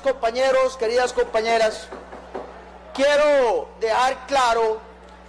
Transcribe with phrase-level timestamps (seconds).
[0.00, 1.88] compañeros, queridas compañeras,
[2.94, 4.80] quiero dejar claro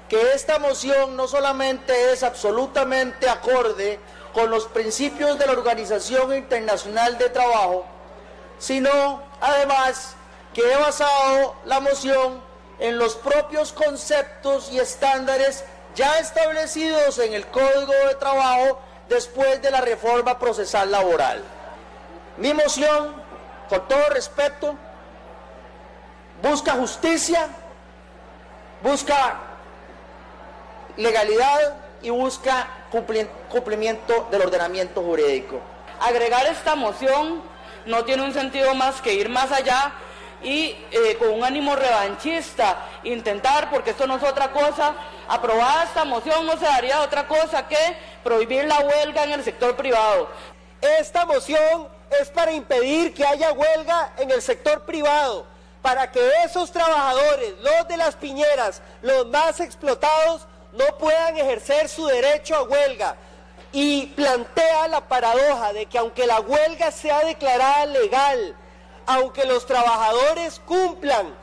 [0.10, 4.00] que esta moción no solamente es absolutamente acorde
[4.34, 7.86] con los principios de la Organización Internacional de Trabajo,
[8.60, 10.16] sino además
[10.54, 12.42] que he basado la moción
[12.80, 15.64] en los propios conceptos y estándares
[15.96, 21.44] ya establecidos en el Código de Trabajo después de la reforma procesal laboral.
[22.38, 23.21] Mi moción,
[23.72, 24.76] con todo respeto,
[26.44, 27.48] busca justicia,
[28.84, 29.40] busca
[30.98, 32.68] legalidad y busca
[33.50, 35.62] cumplimiento del ordenamiento jurídico.
[36.02, 37.42] Agregar esta moción
[37.86, 39.94] no tiene un sentido más que ir más allá
[40.44, 44.96] y eh, con un ánimo revanchista intentar, porque esto no es otra cosa,
[45.30, 47.78] aprobada esta moción no se daría otra cosa que
[48.22, 50.30] prohibir la huelga en el sector privado.
[50.82, 51.88] Esta moción
[52.20, 55.46] es para impedir que haya huelga en el sector privado,
[55.82, 62.06] para que esos trabajadores, los de las piñeras, los más explotados, no puedan ejercer su
[62.08, 63.16] derecho a huelga.
[63.72, 68.56] Y plantea la paradoja de que aunque la huelga sea declarada legal,
[69.06, 71.34] aunque los trabajadores cumplan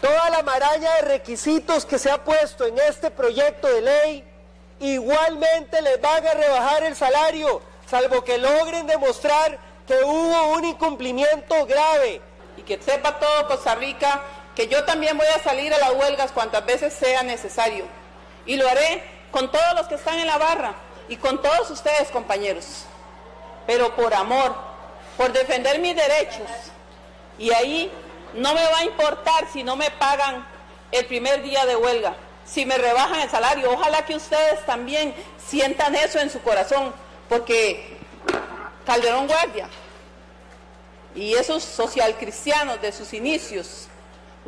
[0.00, 4.24] toda la maraña de requisitos que se ha puesto en este proyecto de ley,
[4.80, 11.66] igualmente les van a rebajar el salario, salvo que logren demostrar que hubo un incumplimiento
[11.66, 12.20] grave.
[12.56, 14.22] Y que sepa todo Costa Rica
[14.54, 17.84] que yo también voy a salir a las huelgas cuantas veces sea necesario.
[18.44, 20.74] Y lo haré con todos los que están en la barra
[21.08, 22.84] y con todos ustedes, compañeros.
[23.68, 24.56] Pero por amor,
[25.16, 26.48] por defender mis derechos.
[27.38, 27.92] Y ahí
[28.34, 30.44] no me va a importar si no me pagan
[30.90, 33.70] el primer día de huelga, si me rebajan el salario.
[33.72, 36.92] Ojalá que ustedes también sientan eso en su corazón,
[37.28, 37.96] porque
[38.86, 39.68] Calderón Guardia
[41.14, 43.88] y esos socialcristianos de sus inicios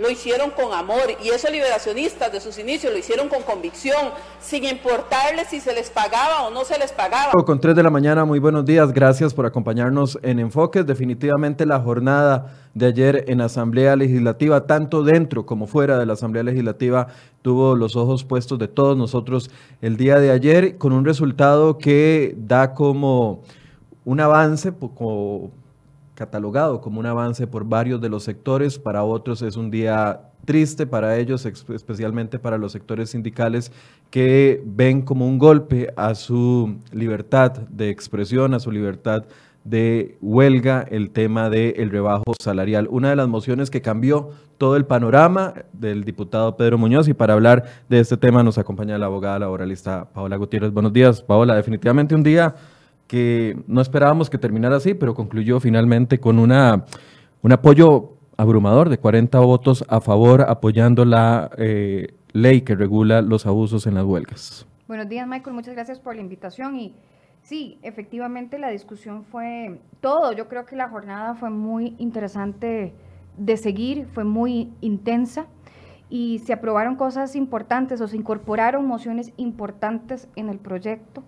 [0.00, 4.64] lo hicieron con amor y esos liberacionistas de sus inicios lo hicieron con convicción, sin
[4.64, 7.32] importarles si se les pagaba o no se les pagaba.
[7.44, 10.86] Con 3 de la mañana, muy buenos días, gracias por acompañarnos en Enfoques.
[10.86, 16.44] Definitivamente la jornada de ayer en Asamblea Legislativa, tanto dentro como fuera de la Asamblea
[16.44, 17.08] Legislativa,
[17.42, 19.50] tuvo los ojos puestos de todos nosotros
[19.82, 23.42] el día de ayer, con un resultado que da como
[24.04, 25.50] un avance, como
[26.20, 30.86] catalogado como un avance por varios de los sectores, para otros es un día triste
[30.86, 33.72] para ellos, especialmente para los sectores sindicales
[34.10, 39.24] que ven como un golpe a su libertad de expresión, a su libertad
[39.64, 42.86] de huelga, el tema del rebajo salarial.
[42.90, 44.28] Una de las mociones que cambió
[44.58, 48.98] todo el panorama del diputado Pedro Muñoz y para hablar de este tema nos acompaña
[48.98, 50.70] la abogada laboralista Paola Gutiérrez.
[50.70, 51.54] Buenos días, Paola.
[51.54, 52.54] Definitivamente un día
[53.10, 56.84] que no esperábamos que terminara así, pero concluyó finalmente con una,
[57.42, 63.46] un apoyo abrumador de 40 votos a favor, apoyando la eh, ley que regula los
[63.46, 64.64] abusos en las huelgas.
[64.86, 65.56] Buenos días, Michael.
[65.56, 66.76] Muchas gracias por la invitación.
[66.76, 66.94] Y
[67.42, 70.30] sí, efectivamente la discusión fue todo.
[70.30, 72.94] Yo creo que la jornada fue muy interesante
[73.36, 75.46] de seguir, fue muy intensa
[76.08, 81.24] y se aprobaron cosas importantes o se incorporaron mociones importantes en el proyecto.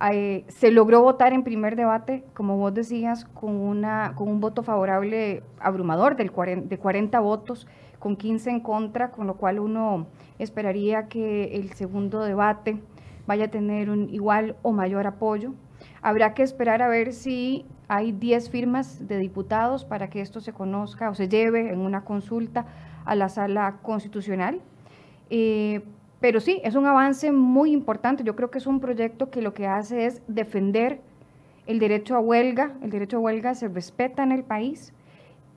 [0.00, 4.62] Eh, se logró votar en primer debate, como vos decías, con, una, con un voto
[4.62, 6.30] favorable abrumador del
[6.68, 7.66] de 40 votos,
[7.98, 10.06] con 15 en contra, con lo cual uno
[10.38, 12.82] esperaría que el segundo debate
[13.26, 15.54] vaya a tener un igual o mayor apoyo.
[16.02, 20.52] Habrá que esperar a ver si hay 10 firmas de diputados para que esto se
[20.52, 22.66] conozca o se lleve en una consulta
[23.04, 24.60] a la sala constitucional.
[25.30, 25.82] Eh,
[26.24, 28.24] pero sí, es un avance muy importante.
[28.24, 31.02] Yo creo que es un proyecto que lo que hace es defender
[31.66, 32.78] el derecho a huelga.
[32.80, 34.94] El derecho a huelga se respeta en el país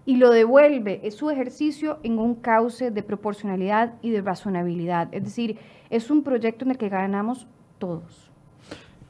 [0.06, 5.08] y lo devuelve, es su ejercicio en un cauce de proporcionalidad y de razonabilidad.
[5.14, 5.58] Es decir,
[5.90, 7.48] es un proyecto en el que ganamos
[7.80, 8.27] todos.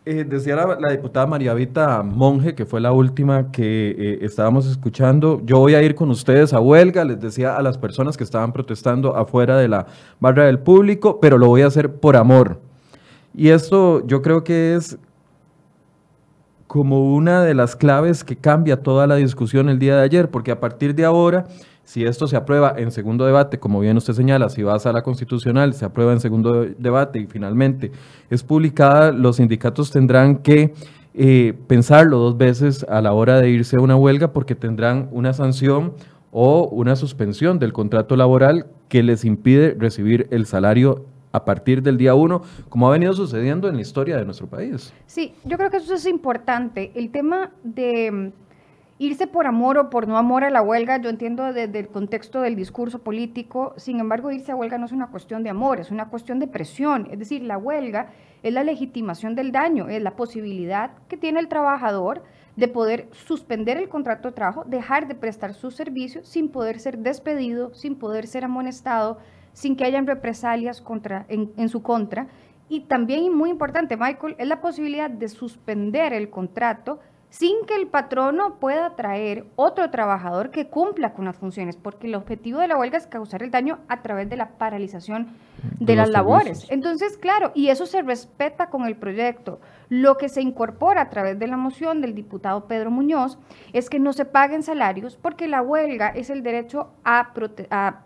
[0.09, 5.41] Eh, decía la, diputada María Vita Monge, que fue la última que eh, estábamos escuchando,
[5.43, 8.53] yo voy a ir con ustedes a huelga, les decía a las personas que estaban
[8.53, 9.85] protestando afuera de la
[10.21, 12.61] barra del público, pero lo voy a hacer por amor.
[13.35, 14.97] Y esto yo creo que es
[16.67, 20.51] como una de las claves que cambia toda la discusión el día de ayer, porque
[20.51, 21.47] a partir de ahora
[21.87, 25.03] si esto se aprueba en segundo debate, como bien usted señala, si va a la
[25.03, 27.93] constitucional, se aprueba en segundo debate y finalmente
[28.29, 30.73] es publicada, los sindicatos tendrán que
[31.13, 35.31] eh, pensarlo dos veces a la hora de irse a una huelga porque tendrán una
[35.31, 35.93] sanción
[36.33, 41.97] o una suspensión del contrato laboral que les impide recibir el salario a partir del
[41.97, 44.93] día uno, como ha venido sucediendo en la historia de nuestro país.
[45.05, 46.91] Sí, yo creo que eso es importante.
[46.95, 48.33] El tema de
[48.99, 52.41] irse por amor o por no amor a la huelga, yo entiendo desde el contexto
[52.41, 55.91] del discurso político, sin embargo, irse a huelga no es una cuestión de amor, es
[55.91, 57.07] una cuestión de presión.
[57.11, 58.11] Es decir, la huelga
[58.43, 62.23] es la legitimación del daño, es la posibilidad que tiene el trabajador
[62.55, 66.97] de poder suspender el contrato de trabajo, dejar de prestar sus servicios sin poder ser
[66.97, 69.19] despedido, sin poder ser amonestado,
[69.53, 72.27] sin que hayan represalias contra, en, su contra.
[72.67, 76.99] Y también, muy importante, Michael, es la posibilidad de suspender el contrato
[77.29, 82.15] sin que el patrono pueda traer otro trabajador que cumpla con las funciones, porque el
[82.15, 85.35] objetivo de la huelga es causar el daño a través de la paralización
[85.79, 86.65] de, las labores.
[86.69, 89.59] Entonces, claro, y eso se respeta con el proyecto.
[89.89, 93.37] Lo que se incorpora a través de la moción del diputado Pedro Muñoz
[93.73, 97.33] es que no se paguen salarios porque la huelga es el derecho a,
[97.71, 98.01] a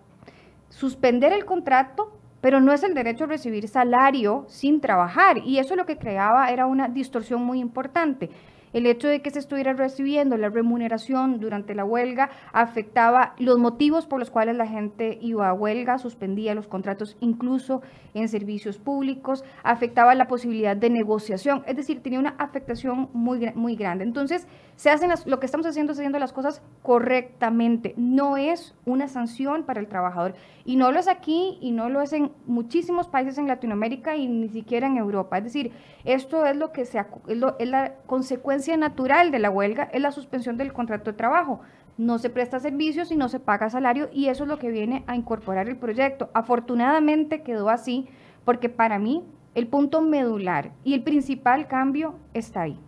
[0.70, 5.38] suspender el contrato pero no es el derecho a recibir salario sin trabajar.
[5.38, 8.32] Y eso lo que creaba era una distorsión muy importante.
[8.74, 14.06] El hecho de que se estuviera recibiendo la remuneración durante la huelga afectaba los motivos
[14.06, 17.82] por los cuales la gente iba a huelga, suspendía los contratos incluso
[18.14, 23.76] en servicios públicos, afectaba la posibilidad de negociación, es decir, tenía una afectación muy, muy
[23.76, 24.04] grande.
[24.04, 29.08] Entonces, se hacen lo que estamos haciendo es haciendo las cosas correctamente, no es una
[29.08, 30.34] sanción para el trabajador.
[30.64, 34.28] Y no lo es aquí y no lo es en muchísimos países en Latinoamérica y
[34.28, 35.40] ni siquiera en Europa.
[35.40, 35.72] Es decir,
[36.06, 40.58] esto es lo que se, es la consecuencia natural de la huelga es la suspensión
[40.58, 41.62] del contrato de trabajo.
[41.98, 45.04] No se presta servicios y no se paga salario y eso es lo que viene
[45.08, 46.30] a incorporar el proyecto.
[46.34, 48.08] Afortunadamente quedó así
[48.46, 49.24] porque para mí
[49.56, 52.80] el punto medular y el principal cambio está ahí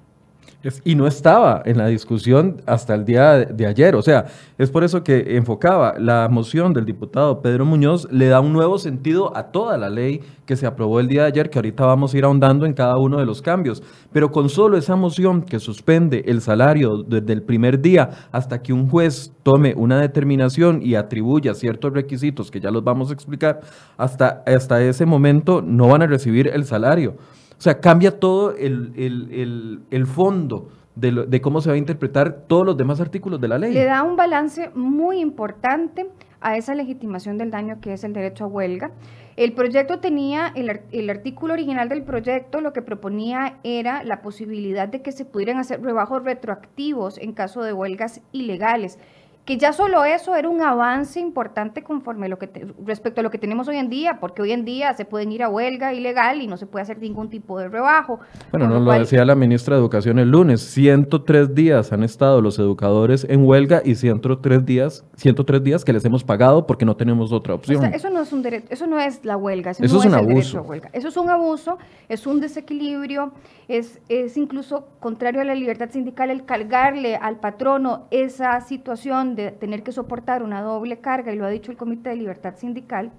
[0.86, 3.96] y no estaba en la discusión hasta el día de, ayer.
[3.96, 4.26] O sea,
[4.58, 8.78] es por eso que enfocaba la moción del diputado Pedro Muñoz, le da un nuevo
[8.78, 12.14] sentido a toda la ley que se aprobó el día de ayer, que ahorita vamos
[12.14, 13.84] a ir ahondando en cada uno de los cambios.
[14.12, 18.74] Pero con solo esa moción que suspende el salario desde el primer día hasta que
[18.74, 23.62] un juez tome una determinación y atribuya ciertos requisitos que ya los vamos a explicar,
[23.98, 27.16] hasta, hasta ese momento no van a recibir el salario.
[27.64, 33.00] Sea, cambia todo el, fondo de, de, cómo se va a interpretar todos los demás
[33.00, 33.72] artículos de la ley.
[33.72, 36.10] Le da un balance muy importante
[36.42, 38.92] a esa legitimación del daño que es el derecho a huelga.
[39.38, 44.90] El proyecto tenía, el, el, artículo original del proyecto lo que proponía era la posibilidad
[44.90, 49.00] de que se pudieran hacer rebajos retroactivos en caso de huelgas ilegales
[49.46, 52.50] que ya solo eso era un avance importante conforme lo que
[52.86, 55.44] respecto a lo que tenemos hoy en día, porque hoy en día se pueden ir
[55.44, 58.22] a huelga ilegal y no se puede hacer ningún tipo de rebajo.
[58.52, 62.58] Bueno, nos lo decía la ministra de Educación el lunes, 103 días han estado los
[62.58, 67.34] educadores en huelga y 103 días, 103 días que les hemos pagado porque no tenemos
[67.34, 67.84] otra opción.
[67.94, 70.62] eso no es un derecho, eso no es la huelga, eso, es, un abuso.
[70.62, 70.90] huelga.
[70.94, 71.78] Eso es un abuso,
[72.08, 73.34] es un desequilibrio,
[73.68, 79.52] es, es incluso contrario a la libertad sindical el cargarle al patrono esa situación de
[79.52, 83.12] tener que soportar una doble carga, y lo ha dicho el Comité de Libertad Sindical.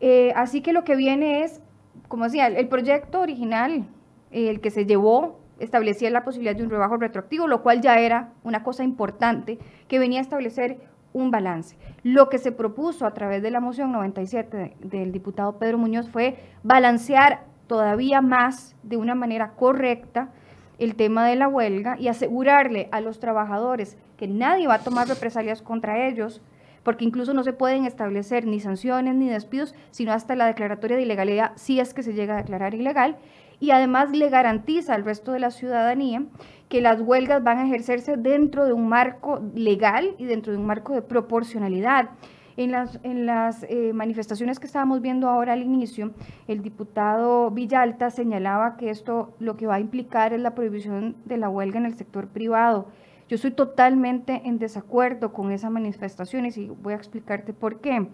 [0.00, 1.60] Eh, así que lo que viene es,
[2.08, 3.86] como decía, el, proyecto original,
[4.30, 8.32] el que se llevó, establecía la posibilidad de un rebajo retroactivo, lo cual ya era
[8.42, 10.78] una cosa importante que venía a establecer
[11.12, 11.76] un balance.
[12.02, 16.36] Lo que se propuso a través de la moción 97 del diputado Pedro Muñoz fue
[16.62, 20.30] balancear todavía más de una manera correcta
[20.78, 25.08] el tema de la huelga y asegurarle a los trabajadores que nadie va a tomar
[25.08, 26.42] represalias contra ellos,
[26.82, 31.02] porque incluso no se pueden establecer ni sanciones ni despidos, sino hasta la declaratoria de
[31.02, 33.16] ilegalidad si es que se llega a declarar ilegal,
[33.60, 36.24] y además le garantiza al resto de la ciudadanía
[36.68, 40.66] que las huelgas van a ejercerse dentro de un marco legal y dentro de un
[40.66, 42.10] marco de proporcionalidad.
[42.56, 46.12] En las, en las eh, manifestaciones que estábamos viendo ahora al inicio,
[46.46, 51.36] el diputado Villalta señalaba que esto lo que va a implicar es la prohibición de
[51.36, 52.86] la huelga en el sector privado.
[53.34, 58.06] Yo estoy totalmente en desacuerdo con esas manifestaciones y voy a explicarte por qué.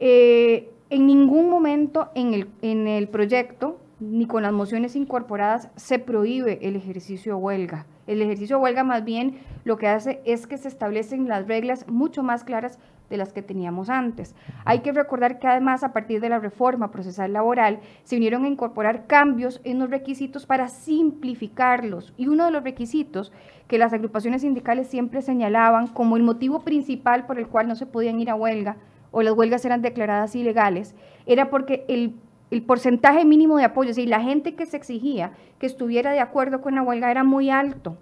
[0.00, 5.98] Eh, en ningún momento en el, en el proyecto ni con las mociones incorporadas se
[5.98, 7.86] prohíbe el ejercicio de huelga.
[8.06, 11.86] El ejercicio de huelga más bien lo que hace es que se establecen las reglas
[11.86, 12.78] mucho más claras
[13.10, 14.34] de las que teníamos antes.
[14.64, 18.48] Hay que recordar que además a partir de la reforma procesal laboral se vinieron a
[18.48, 23.32] incorporar cambios en los requisitos para simplificarlos y uno de los requisitos
[23.68, 27.86] que las agrupaciones sindicales siempre señalaban como el motivo principal por el cual no se
[27.86, 28.76] podían ir a huelga
[29.10, 30.94] o las huelgas eran declaradas ilegales
[31.26, 32.14] era porque el
[32.50, 36.60] el porcentaje mínimo de apoyo, y la gente que se exigía que estuviera de acuerdo
[36.60, 37.96] con la huelga era muy alto.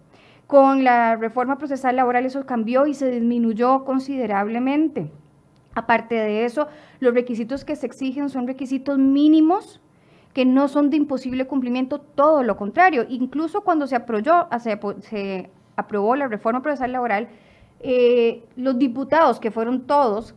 [0.47, 5.11] Con la reforma procesal laboral eso cambió y se disminuyó considerablemente.
[5.75, 6.69] Aparte de eso,
[7.01, 9.81] los requisitos que se exigen son requisitos mínimos
[10.33, 13.05] que no son de imposible cumplimiento, todo lo contrario.
[13.09, 13.97] Incluso cuando se,
[14.61, 17.29] se, se aprobó la reforma procesal laboral,
[17.81, 20.35] eh, los diputados, que fueron todos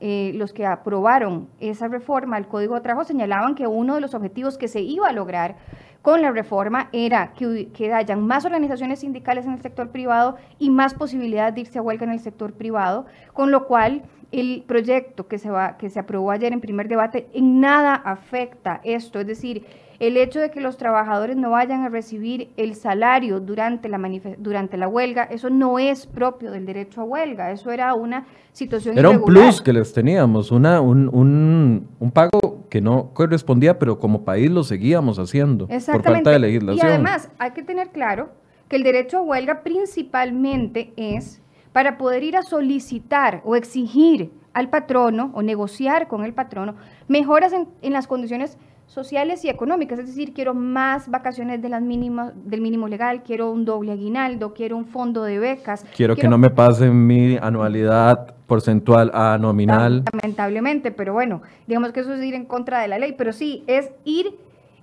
[0.00, 4.14] eh, los que aprobaron esa reforma al Código de Trabajo, señalaban que uno de los
[4.14, 5.56] objetivos que se iba a lograr
[6.02, 10.70] con la reforma era que, que hayan más organizaciones sindicales en el sector privado y
[10.70, 14.02] más posibilidades de irse a huelga en el sector privado, con lo cual
[14.32, 18.80] el proyecto que se, va, que se aprobó ayer en primer debate en nada afecta
[18.84, 19.66] esto, es decir,
[20.00, 24.00] el hecho de que los trabajadores no vayan a recibir el salario durante la,
[24.38, 28.96] durante la huelga, eso no es propio del derecho a huelga, eso era una situación
[28.96, 33.98] Era un plus que les teníamos, una, un, un, un, pago que no correspondía, pero
[33.98, 36.86] como país lo seguíamos haciendo por falta de legislación.
[36.86, 38.30] Y además, hay que tener claro
[38.68, 41.42] que el derecho a huelga principalmente es
[41.72, 46.74] para poder ir a solicitar o exigir al patrono o negociar con el patrono
[47.06, 48.56] mejoras en, en las condiciones
[48.90, 53.52] sociales y económicas, es decir, quiero más vacaciones de las mínimas, del mínimo legal, quiero
[53.52, 55.84] un doble aguinaldo, quiero un fondo de becas.
[55.96, 60.04] Quiero, que no me pasen mi anualidad porcentual a nominal.
[60.12, 63.62] Lamentablemente, pero bueno, digamos que eso es ir en contra de la ley, pero sí,
[63.68, 64.36] es ir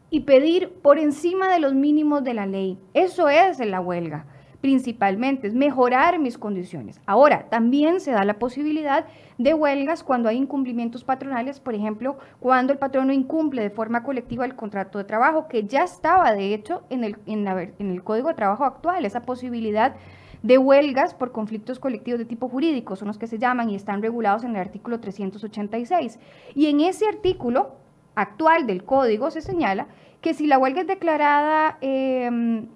[0.09, 2.79] y pedir por encima de los mínimos de la ley.
[2.93, 4.25] Eso es la huelga
[4.61, 6.99] principalmente, es mejorar mis condiciones.
[7.05, 9.05] Ahora, también se da la posibilidad
[9.37, 14.45] de huelgas cuando hay incumplimientos patronales, por ejemplo, cuando el patrono incumple de forma colectiva
[14.45, 17.47] el contrato de trabajo, que ya estaba de hecho en el, en,
[17.91, 19.95] el Código de Trabajo actual, esa posibilidad
[20.43, 24.01] de huelgas por conflictos colectivos de tipo jurídico, son los que se llaman y están
[24.01, 26.19] regulados en el artículo 386.
[26.55, 27.75] Y en ese artículo
[28.15, 29.87] actual del código se señala
[30.21, 32.67] que si la huelga es declarada eh,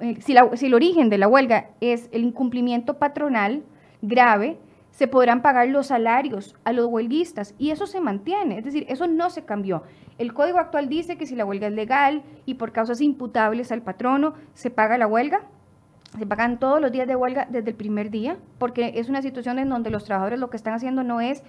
[0.00, 0.36] eh, si,
[0.66, 3.62] el origen de la huelga es el incumplimiento patronal
[4.02, 4.58] grave,
[4.90, 9.06] se podrán pagar los salarios a los huelguistas y eso se mantiene, es decir, eso
[9.06, 9.82] no se cambió.
[10.18, 13.82] El código actual dice que si la huelga es legal y por causas imputables al
[13.82, 15.42] patrono, se paga la huelga,
[16.16, 19.58] se pagan todos los días de huelga desde el primer día, porque es una situación
[19.58, 21.42] en donde los trabajadores lo que están haciendo no es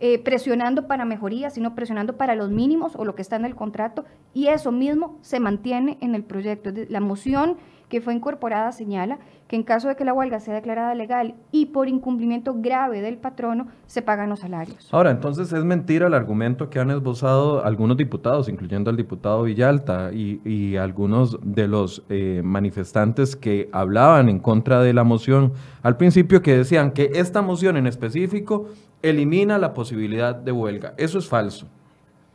[0.00, 3.54] eh, presionando para mejoría, sino presionando para los mínimos o lo que está en el
[3.54, 4.04] contrato,
[4.34, 6.70] y eso mismo se mantiene en el proyecto.
[6.88, 7.58] La moción
[7.90, 9.18] que fue incorporada señala
[9.48, 13.18] que en caso de que la huelga sea declarada legal y por incumplimiento grave del
[13.18, 14.88] patrono, se pagan los salarios.
[14.92, 20.12] Ahora, entonces es mentira el argumento que han esbozado algunos diputados, incluyendo al diputado Villalta
[20.12, 26.42] y, algunos de los eh, manifestantes que hablaban en contra de la moción al principio,
[26.42, 28.68] que decían que esta moción en específico
[29.02, 30.94] elimina la posibilidad de huelga.
[30.96, 31.66] Eso es falso.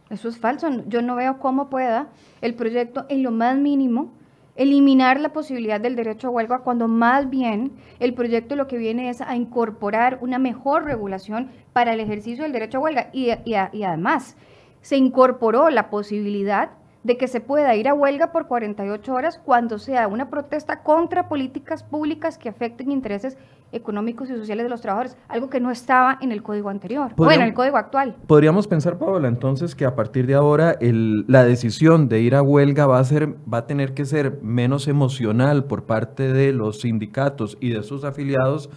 [0.09, 0.67] Eso es falso.
[0.87, 2.09] Yo no veo cómo pueda
[2.41, 4.11] el proyecto en lo más mínimo
[4.55, 9.09] eliminar la posibilidad del derecho a huelga cuando más bien el proyecto lo que viene
[9.09, 13.09] es a incorporar una mejor regulación para el ejercicio del derecho a huelga.
[13.11, 14.37] Y, además
[14.81, 16.69] se incorporó la posibilidad
[17.03, 21.27] de que se pueda ir a huelga por 48 horas cuando sea una protesta contra
[21.27, 23.37] políticas públicas que afecten intereses
[23.75, 27.43] económicos y sociales de los trabajadores, algo que no estaba en el código anterior, bueno,
[27.43, 28.15] en el código actual.
[28.25, 32.41] Podríamos pensar, Paola, entonces que a partir de ahora el, la decisión de ir a
[32.41, 36.81] huelga va a, ser, va a tener que ser menos emocional por parte de los
[36.81, 38.69] sindicatos y de sus afiliados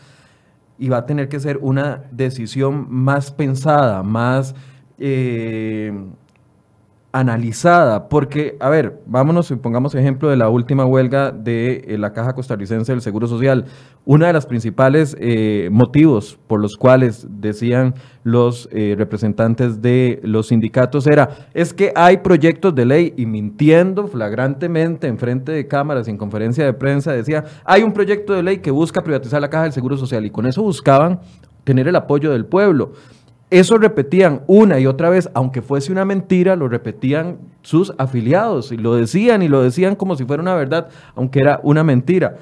[0.78, 4.54] y va a tener que ser una decisión más pensada, más...
[4.98, 5.92] Eh,
[7.10, 12.12] analizada, porque, a ver, vámonos y pongamos ejemplo de la última huelga de eh, la
[12.12, 13.64] Caja Costarricense del Seguro Social.
[14.04, 20.48] Una de las principales eh, motivos por los cuales decían los eh, representantes de los
[20.48, 26.08] sindicatos era, es que hay proyectos de ley y mintiendo flagrantemente en frente de cámaras
[26.08, 29.48] y en conferencia de prensa decía, hay un proyecto de ley que busca privatizar la
[29.48, 31.20] Caja del Seguro Social y con eso buscaban
[31.64, 32.92] tener el apoyo del pueblo.
[33.50, 38.76] Eso repetían una y otra vez, aunque fuese una mentira, lo repetían sus afiliados y
[38.76, 42.36] lo decían y lo decían como si fuera una verdad, aunque era una mentira.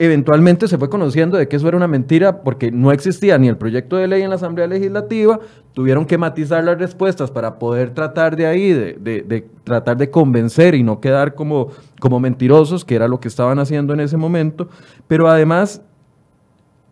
[0.00, 3.56] Eventualmente se fue conociendo de que eso era una mentira porque no existía ni el
[3.56, 5.38] proyecto de ley en la Asamblea Legislativa,
[5.74, 10.82] tuvieron que matizar las respuestas para poder tratar de ahí, de, tratar de convencer y
[10.82, 11.68] no quedar como,
[12.00, 14.68] como mentirosos, que era lo que estaban haciendo en ese momento,
[15.06, 15.82] pero además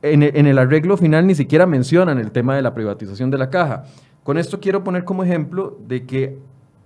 [0.03, 3.85] en, el arreglo final ni siquiera mencionan el tema de la privatización de la caja.
[4.23, 6.39] Con esto quiero poner como ejemplo de que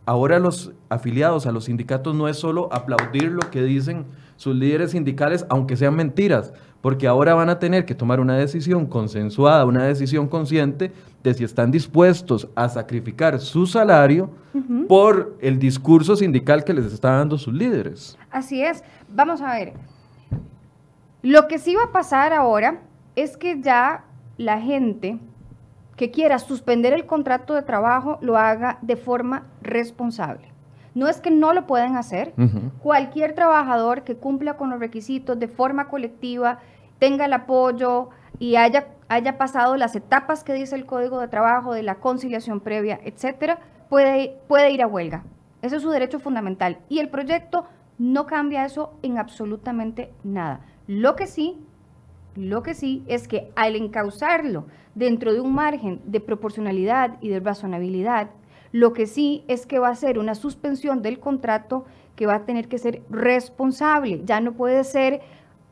[0.06, 4.06] ahora los afiliados a los sindicatos no es solo aplaudir lo que dicen
[4.36, 8.86] sus líderes sindicales, aunque sean mentiras, porque ahora van a tener que tomar una decisión
[8.86, 10.92] consensuada, una decisión consciente
[11.22, 14.30] de si están dispuestos a sacrificar su salario
[14.88, 18.18] por el discurso sindical que les está dando sus líderes.
[18.30, 18.84] Así es.
[19.08, 19.72] Vamos a ver.
[21.22, 22.82] Lo que sí va a pasar ahora
[23.16, 24.04] es que ya
[24.36, 25.18] la gente
[25.96, 30.48] que quiera suspender el contrato de trabajo lo haga de forma responsable.
[30.94, 32.34] No es que no lo puedan hacer.
[32.80, 36.58] Cualquier trabajador que cumpla con los requisitos de forma colectiva
[36.98, 41.72] tenga el apoyo y haya, haya pasado las etapas que dice el Código de Trabajo,
[41.72, 45.24] de la conciliación previa, etcétera, puede, puede ir a huelga.
[45.62, 46.78] Ese es su derecho fundamental.
[46.88, 47.64] Y el proyecto
[47.98, 50.60] no cambia eso en absolutamente nada.
[50.86, 51.58] Lo que sí,
[52.36, 57.40] lo que sí es que al encauzarlo dentro de un margen de proporcionalidad y de
[57.40, 58.30] razonabilidad,
[58.72, 61.84] lo que sí es que va a ser una suspensión del contrato
[62.16, 64.22] que va a tener que ser responsable.
[64.24, 65.20] Ya no puede ser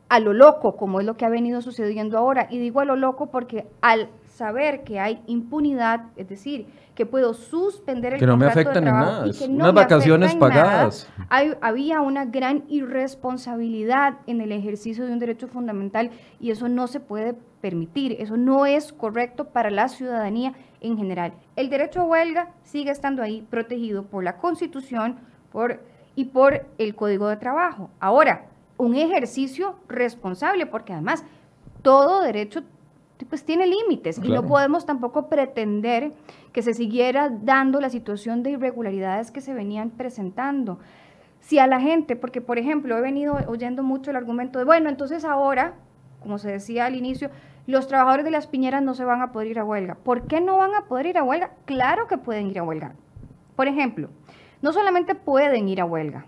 [0.09, 2.47] a lo loco, como es lo que ha venido sucediendo ahora.
[2.49, 7.33] Y digo a lo loco porque al saber que hay impunidad, es decir, que puedo
[7.33, 11.07] suspender el que no me afecta de trabajo nada, y que no unas vacaciones pagadas.
[11.29, 16.87] hay, había una gran irresponsabilidad en el ejercicio de un derecho fundamental y eso no
[16.87, 21.33] se puede permitir, eso no es correcto para la ciudadanía en general.
[21.55, 25.17] El derecho a huelga sigue estando ahí protegido por la Constitución
[25.51, 25.79] por,
[26.15, 27.89] y por el Código de Trabajo.
[27.99, 28.45] Ahora,
[28.77, 31.23] un ejercicio responsable, porque además
[31.83, 32.63] todo derecho
[33.25, 36.13] pues tiene límites y no podemos tampoco pretender
[36.51, 40.79] que se siguiera dando la situación de irregularidades que se venían presentando.
[41.39, 44.89] Si a la gente, porque por ejemplo he venido oyendo mucho el argumento de, bueno,
[44.89, 45.73] entonces ahora,
[46.21, 47.29] como se decía al inicio,
[47.67, 49.95] los trabajadores de las piñeras no se van a poder ir a huelga.
[49.95, 51.51] ¿Por qué no van a poder ir a huelga?
[51.65, 52.93] Claro que pueden ir a huelga.
[53.55, 54.09] Por ejemplo,
[54.61, 56.25] no solamente pueden ir a huelga,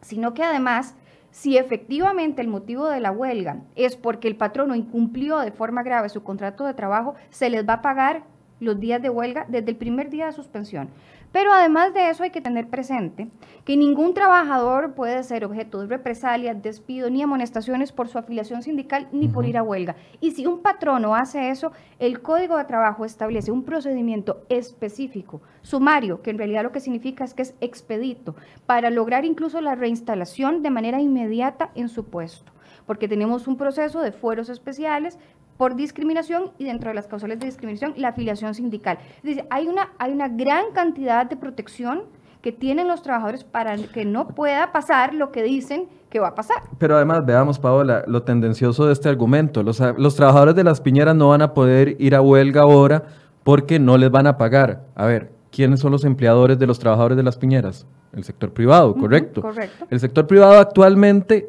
[0.00, 0.96] sino que además
[1.32, 6.10] si efectivamente el motivo de la huelga es porque el patrono incumplió de forma grave
[6.10, 8.22] su contrato de trabajo, se les va a pagar
[8.60, 10.90] los días de huelga desde el primer día de suspensión.
[11.32, 13.28] Pero además de eso hay que tener presente
[13.64, 19.08] que ningún trabajador puede ser objeto de represalias, despido ni amonestaciones por su afiliación sindical
[19.12, 19.96] ni por ir a huelga.
[20.20, 26.20] Y si un patrono hace eso, el Código de Trabajo establece un procedimiento específico, sumario,
[26.22, 30.62] que en realidad lo que significa es que es expedito, para lograr incluso la reinstalación
[30.62, 32.52] de manera inmediata en su puesto
[32.86, 35.18] porque tenemos un proceso de fueros especiales
[35.62, 38.98] por discriminación y dentro de las causales de discriminación la afiliación sindical.
[39.18, 42.02] Es decir, hay una, hay una gran cantidad de protección
[42.40, 46.34] que tienen los trabajadores para que no pueda pasar lo que dicen que va a
[46.34, 46.56] pasar.
[46.78, 49.62] Pero además, veamos, Paola, lo tendencioso de este argumento.
[49.62, 53.04] Los, los trabajadores de las piñeras no van a poder ir a huelga ahora
[53.44, 54.82] porque no les van a pagar.
[54.96, 57.86] A ver, ¿quiénes son los empleadores de los trabajadores de las piñeras?
[58.12, 59.42] El sector privado, correcto.
[59.42, 59.86] correcto.
[59.90, 61.48] El sector privado actualmente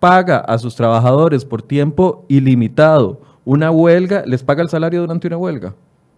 [0.00, 5.36] paga a sus trabajadores por tiempo ilimitado una huelga, les paga el salario durante una
[5.36, 5.74] huelga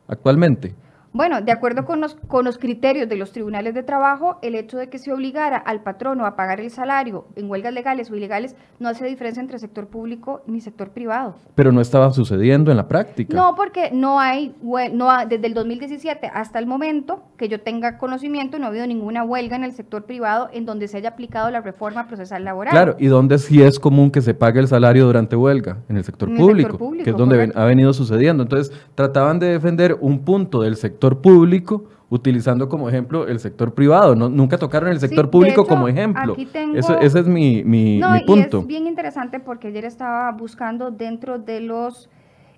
[0.08, 0.74] actualmente.
[1.14, 4.78] Bueno, de acuerdo con los, con los criterios de los tribunales de trabajo, el hecho
[4.78, 8.56] de que se obligara al patrono a pagar el salario en huelgas legales o ilegales
[8.80, 11.36] no hace diferencia entre sector público ni sector privado.
[11.54, 13.36] Pero no estaba sucediendo en la práctica.
[13.36, 14.56] No, porque no hay,
[14.92, 19.22] no desde el 2017 hasta el momento que yo tenga conocimiento, no ha habido ninguna
[19.22, 22.72] huelga en el sector privado en donde se haya aplicado la reforma procesal laboral.
[22.72, 26.02] Claro, y donde sí es común que se pague el salario durante huelga, en el
[26.02, 28.42] sector, público, que es donde ha venido sucediendo.
[28.42, 34.14] Entonces, trataban de defender un punto del sector público utilizando como ejemplo el sector privado.
[34.14, 36.36] No, nunca tocaron el sector público como ejemplo.
[36.74, 38.60] ese es mi, mi, no, punto.
[38.60, 42.08] es bien interesante porque ayer estaba buscando dentro de los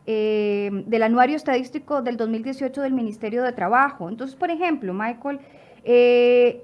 [0.08, 4.08] eh, del anuario estadístico del 2018 del Ministerio de Trabajo.
[4.08, 5.40] Entonces, por ejemplo, Michael,
[5.84, 6.62] eh,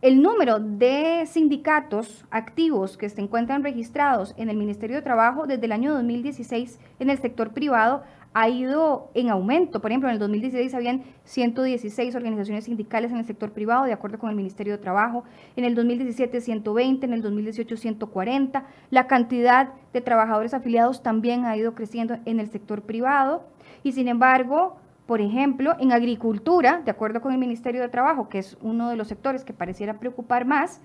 [0.00, 5.66] el número de sindicatos activos que se encuentran registrados en el Ministerio de Trabajo desde
[5.66, 9.80] el año 2016 en el sector privado ha ido en aumento.
[9.80, 14.18] Por ejemplo, en el 2016 habían 116 organizaciones sindicales en el sector privado, de acuerdo
[14.18, 15.24] con el Ministerio de Trabajo.
[15.56, 18.64] En el 2017, 120, en el 2018, 140.
[18.90, 23.44] La cantidad de trabajadores afiliados también ha ido creciendo en el sector privado.
[23.82, 28.38] Y sin embargo, por ejemplo, en agricultura, de acuerdo con el Ministerio de Trabajo, que
[28.38, 30.82] es uno de los sectores que pareciera preocupar más,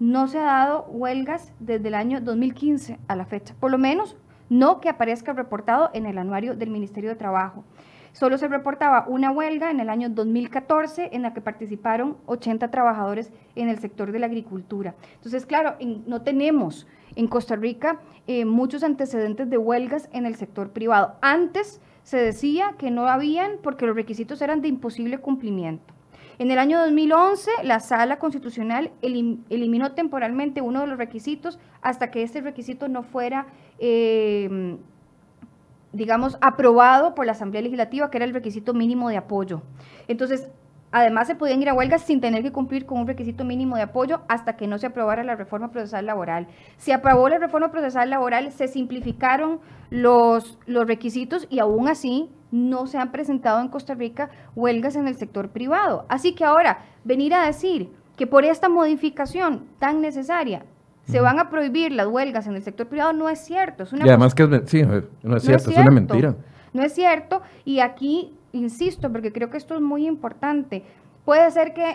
[0.00, 3.54] no se ha dado huelgas desde el año 2015 a la fecha.
[3.60, 4.16] Por lo menos
[4.54, 7.64] no que aparezca reportado en el anuario del Ministerio de Trabajo.
[8.12, 13.32] Solo se reportaba una huelga en el año 2014 en la que participaron 80 trabajadores
[13.56, 14.94] en el sector de la agricultura.
[15.16, 15.74] Entonces, claro,
[16.06, 16.86] no tenemos
[17.16, 21.16] en Costa Rica eh, muchos antecedentes de huelgas en el sector privado.
[21.20, 25.93] Antes se decía que no habían porque los requisitos eran de imposible cumplimiento.
[26.38, 32.22] En el año 2011, la Sala Constitucional eliminó temporalmente uno de los requisitos hasta que
[32.22, 33.46] este requisito no fuera,
[33.78, 34.76] eh,
[35.92, 39.62] digamos, aprobado por la Asamblea Legislativa, que era el requisito mínimo de apoyo.
[40.08, 40.48] Entonces,
[40.96, 43.82] Además, se podían ir a huelgas sin tener que cumplir con un requisito mínimo de
[43.82, 46.46] apoyo hasta que no se aprobara la reforma procesal laboral.
[46.76, 49.58] Se aprobó la reforma procesal laboral, se simplificaron
[49.90, 55.08] los, los requisitos y aún así no se han presentado en Costa Rica huelgas en
[55.08, 56.06] el sector privado.
[56.08, 60.62] Así que ahora, venir a decir que por esta modificación tan necesaria
[61.06, 63.82] se van a prohibir las huelgas en el sector privado, no es cierto.
[63.82, 64.84] Es una y además que es, sí,
[65.24, 66.36] no es cierto, es, una mentira.
[66.72, 70.82] No es cierto, y aquí insisto, porque creo que esto es muy importante.
[71.24, 71.94] Puede ser que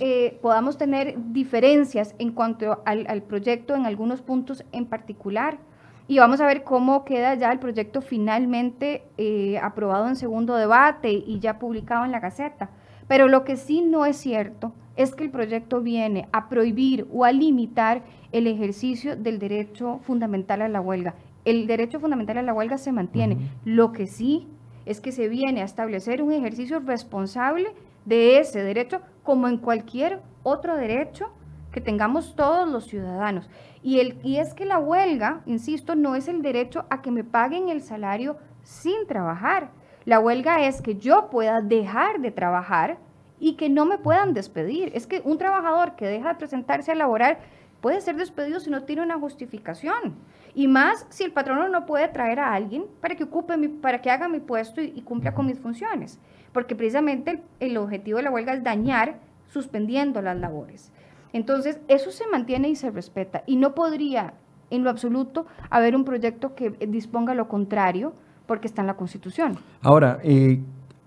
[0.00, 5.58] eh, podamos tener diferencias en cuanto al, proyecto en algunos puntos en particular.
[6.06, 11.12] Y vamos a ver cómo queda ya el proyecto finalmente eh, aprobado en segundo debate
[11.12, 12.70] y ya publicado en la Gaceta.
[13.08, 17.24] Pero lo que sí no es cierto es que el proyecto viene a prohibir o
[17.24, 21.14] a limitar el ejercicio del derecho fundamental a la huelga.
[21.44, 23.50] El derecho fundamental a la huelga se mantiene.
[23.64, 24.46] Lo que sí
[24.86, 30.20] es que se viene a establecer un ejercicio responsable de ese derecho como en cualquier
[30.42, 31.30] otro derecho
[31.72, 33.48] que tengamos todos los ciudadanos.
[33.82, 37.24] Y, el, y es que la huelga, insisto, no es el derecho a que me
[37.24, 39.70] paguen el salario sin trabajar.
[40.04, 42.98] La huelga es que yo pueda dejar de trabajar
[43.40, 44.90] y que no me puedan despedir.
[44.94, 47.40] Es que un trabajador que deja de presentarse a laborar
[47.80, 50.14] puede ser despedido si no tiene una justificación.
[50.54, 54.00] Y más si el patrono no puede traer a alguien para que ocupe mi, para
[54.00, 56.18] que haga mi puesto y, cumpla con mis funciones.
[56.52, 60.92] Porque precisamente el, objetivo de la huelga es dañar suspendiendo las labores.
[61.32, 63.42] Entonces, eso se mantiene y se respeta.
[63.46, 64.34] Y no podría
[64.70, 68.14] en lo absoluto haber un proyecto que disponga lo contrario
[68.46, 69.58] porque está en la Constitución.
[69.82, 70.60] Ahora, eh,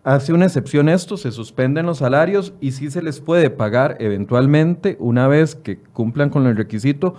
[0.03, 4.97] hace una excepción esto, se suspenden los salarios y sí se les puede pagar eventualmente
[4.99, 7.15] una vez que cumplan con el requisito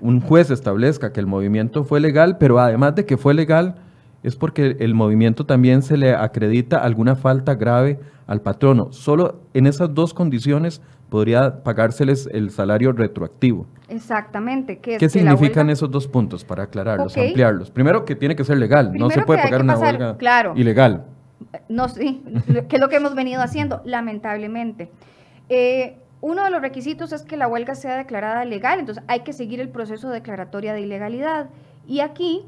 [0.00, 3.76] un juez establezca que el movimiento fue legal, pero además de que fue legal,
[4.22, 8.92] es porque el movimiento también se le acredita alguna falta grave al patrono.
[8.92, 13.66] Solo en esas dos condiciones podría pagárseles el salario retroactivo.
[13.88, 14.78] Exactamente.
[14.78, 17.70] ¿Qué significan esos dos puntos para aclararlos, ampliarlos?
[17.70, 20.16] Primero que tiene que ser legal, no se puede pagar una huelga
[20.56, 21.04] ilegal.
[21.68, 22.22] No, sí,
[22.68, 24.90] que es lo que hemos venido haciendo, lamentablemente.
[25.48, 29.32] Eh, uno de los requisitos es que la huelga sea declarada legal, entonces hay que
[29.32, 31.48] seguir el proceso declaratoria de ilegalidad.
[31.86, 32.44] Y aquí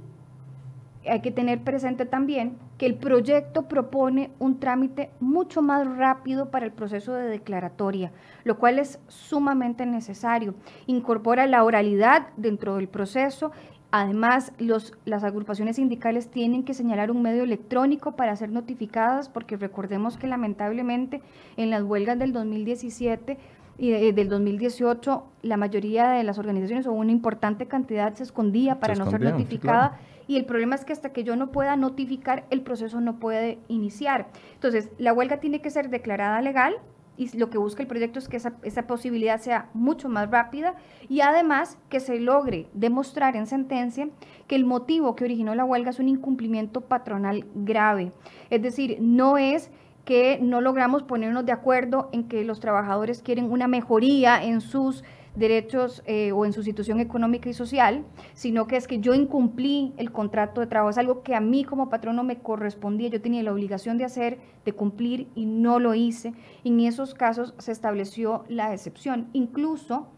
[1.08, 6.66] hay que tener presente también que el proyecto propone un trámite mucho más rápido para
[6.66, 8.10] el proceso de declaratoria,
[8.44, 10.54] lo cual es sumamente necesario.
[10.86, 13.52] Incorpora la oralidad dentro del proceso
[13.92, 19.56] Además, los, las agrupaciones sindicales tienen que señalar un medio electrónico para ser notificadas, porque
[19.56, 21.22] recordemos que lamentablemente
[21.56, 23.36] en las huelgas del 2017
[23.80, 28.94] y del 2018 la mayoría de las organizaciones o una importante cantidad se escondía para
[28.94, 32.60] no ser notificada y el problema es que hasta que yo no pueda notificar el
[32.60, 34.28] proceso no puede iniciar.
[34.54, 36.76] Entonces, la huelga tiene que ser declarada legal
[37.16, 40.74] y lo que busca el proyecto es que esa, esa, posibilidad sea mucho más rápida
[41.08, 44.08] y además que se logre demostrar en sentencia
[44.46, 48.12] que el motivo que originó la huelga es un incumplimiento patronal grave.
[48.50, 49.70] Es decir, no es
[50.10, 55.04] que no logramos ponernos de acuerdo en que los trabajadores quieren una mejoría en sus
[55.36, 59.94] derechos eh, o en su situación económica y social, sino que es que yo incumplí
[59.98, 60.90] el contrato de trabajo.
[60.90, 64.40] Es algo que a mí como patrono me correspondía, yo tenía la obligación de hacer,
[64.64, 66.32] de cumplir y no lo hice.
[66.64, 69.28] en esos casos se estableció la excepción.
[69.32, 70.08] Incluso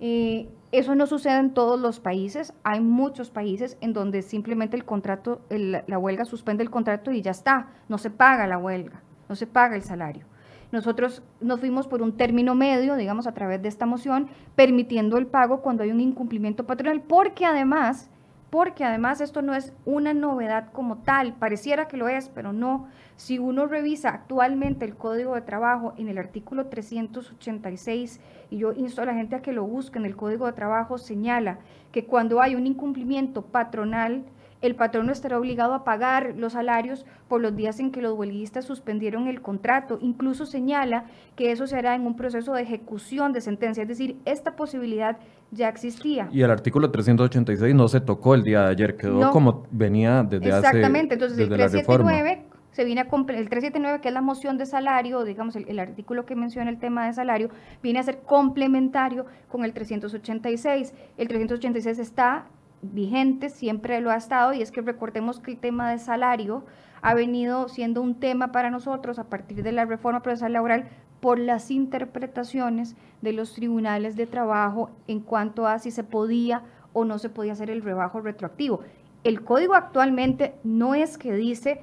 [0.00, 2.54] eh, eso no sucede en todos los países.
[2.62, 7.32] Hay muchos países en donde simplemente el contrato, la huelga suspende el contrato y ya
[7.32, 9.02] está, no se paga la huelga
[9.34, 10.26] no se paga el salario.
[10.70, 15.26] Nosotros nos fuimos por un término medio, digamos, a través de esta moción, permitiendo el
[15.26, 18.10] pago cuando hay un incumplimiento patronal, porque además,
[18.50, 22.86] porque además esto no es una novedad como tal, pareciera que lo es, pero no.
[23.16, 28.20] Si uno revisa actualmente el Código de Trabajo en el artículo 386,
[28.50, 31.58] y yo insto a la gente a que lo busque el Código de Trabajo, señala
[31.90, 34.22] que cuando hay un incumplimiento patronal,
[34.66, 38.18] el patrón no estará obligado a pagar los salarios por los días en que los
[38.18, 39.98] huelguistas suspendieron el contrato.
[40.00, 41.04] Incluso señala
[41.36, 45.18] que eso se hará en un proceso de ejecución de sentencia, es decir, esta posibilidad
[45.50, 46.28] ya existía.
[46.32, 50.48] Y el artículo 386 no se tocó el día de ayer, quedó como venía desde
[50.48, 55.22] Exactamente, entonces el 379 se viene a el 379 que es la moción de salario,
[55.24, 57.50] digamos el, el, artículo que menciona el tema de salario,
[57.82, 60.92] viene a ser complementario con el 386.
[61.16, 62.46] El 386 está
[62.92, 66.64] vigente, siempre lo ha estado, y es que recordemos que el tema de salario
[67.02, 70.88] ha venido siendo un tema para nosotros a partir de la reforma procesal laboral
[71.20, 77.04] por las interpretaciones de los tribunales de trabajo en cuanto a si se podía o
[77.04, 78.80] no se podía hacer el rebajo retroactivo.
[79.22, 81.80] El código actualmente no es que dice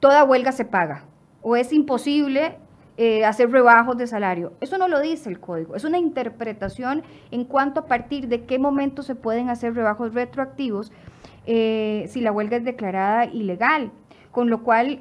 [0.00, 1.04] toda huelga se paga
[1.42, 2.58] o es imposible
[2.96, 4.52] eh, hacer rebajos de salario.
[4.60, 8.58] Eso no lo dice el código, es una interpretación en cuanto a partir de qué
[8.58, 10.92] momento se pueden hacer rebajos retroactivos
[11.46, 13.90] eh, si la huelga es declarada ilegal.
[14.30, 15.00] Con lo cual,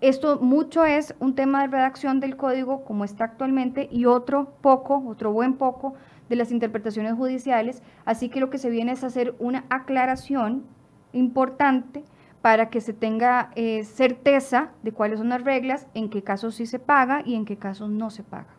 [0.00, 5.02] esto mucho es un tema de redacción del código como está actualmente y otro poco,
[5.06, 5.94] otro buen poco
[6.28, 10.64] de las interpretaciones judiciales, así que lo que se viene es hacer una aclaración
[11.12, 12.02] importante
[12.42, 16.66] para que se tenga eh, certeza de cuáles son las reglas, en qué casos sí
[16.66, 18.54] se paga y en qué casos no se paga.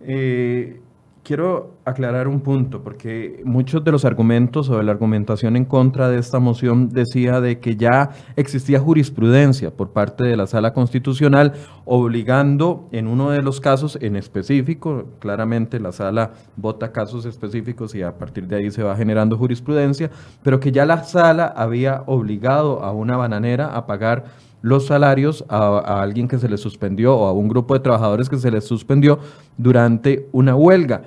[0.00, 0.80] Eh,
[1.22, 6.08] quiero aclarar un punto, porque muchos de los argumentos o de la argumentación en contra
[6.08, 11.52] de esta moción decía de que ya existía jurisprudencia por parte de la Sala Constitucional
[11.84, 18.02] obligando en uno de los casos en específico, claramente la Sala vota casos específicos y
[18.02, 20.10] a partir de ahí se va generando jurisprudencia,
[20.42, 24.24] pero que ya la Sala había obligado a una bananera a pagar
[24.62, 28.28] los salarios a, a, alguien que se le suspendió o a un grupo de trabajadores
[28.28, 29.18] que se les suspendió
[29.58, 31.02] durante una huelga.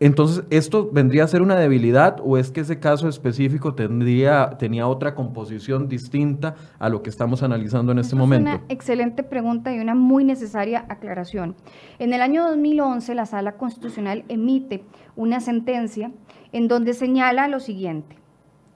[0.00, 4.88] Entonces, ¿esto vendría a ser una debilidad o es que ese caso específico tendría, tenía
[4.88, 8.50] otra composición distinta a lo que estamos analizando en este momento?
[8.50, 11.54] Es una excelente pregunta y una muy necesaria aclaración.
[11.98, 14.82] En el año 2011, la Sala Constitucional emite
[15.16, 16.10] una sentencia
[16.52, 18.23] en donde señala lo siguiente.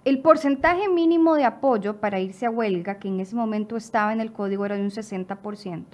[0.08, 4.22] El porcentaje mínimo de apoyo para irse a huelga, que en ese momento estaba en
[4.22, 5.84] el código, era de un 60%.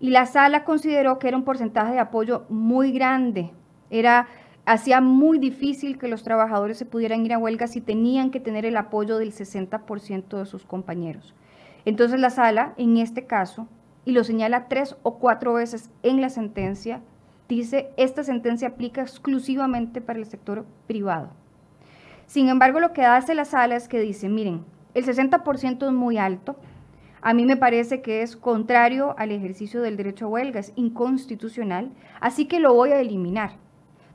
[0.00, 3.52] Y la sala consideró que era un porcentaje de apoyo muy grande.
[3.90, 4.26] Era,
[4.64, 8.66] hacía muy difícil que los trabajadores se pudieran ir a huelga si tenían que tener
[8.66, 11.32] el apoyo del 60% de sus compañeros.
[11.84, 13.68] Entonces la sala, en este caso,
[14.04, 17.00] y lo señala tres o cuatro veces en la sentencia,
[17.48, 21.40] dice, esta sentencia aplica exclusivamente para el sector privado.
[22.32, 24.64] Sin embargo, lo que hace la sala es que dice, miren,
[24.94, 26.56] el 60% es muy alto.
[27.20, 31.90] A mí me parece que es contrario al ejercicio del derecho a huelga, es inconstitucional,
[32.22, 33.56] así que lo voy a eliminar.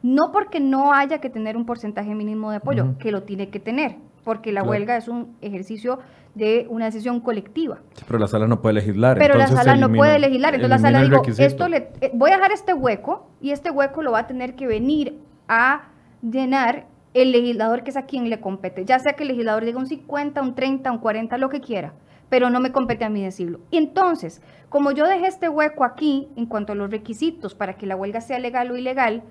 [0.02, 2.98] No porque no haya que tener un porcentaje mínimo de apoyo, uh -huh.
[2.98, 4.72] que lo tiene que tener, porque la claro.
[4.72, 6.00] huelga es un ejercicio
[6.34, 7.82] de una decisión colectiva.
[8.08, 9.20] Pero la sala no puede legislar.
[9.20, 10.56] Pero la sala elimina, no puede legislar.
[10.56, 14.02] Entonces la sala dijo, esto le, eh, voy a dejar este hueco y este hueco
[14.02, 15.90] lo va a tener que venir a
[16.24, 19.80] llenar el legislador que es a quien le compete, ya sea que el legislador diga
[19.80, 21.94] un 50, un 30, un 40, lo que quiera,
[22.30, 23.60] pero no me compete a mí decirlo.
[23.72, 27.86] Y entonces, como yo dejé este hueco aquí en cuanto a los requisitos para que
[27.86, 29.24] la huelga sea legal o ilegal,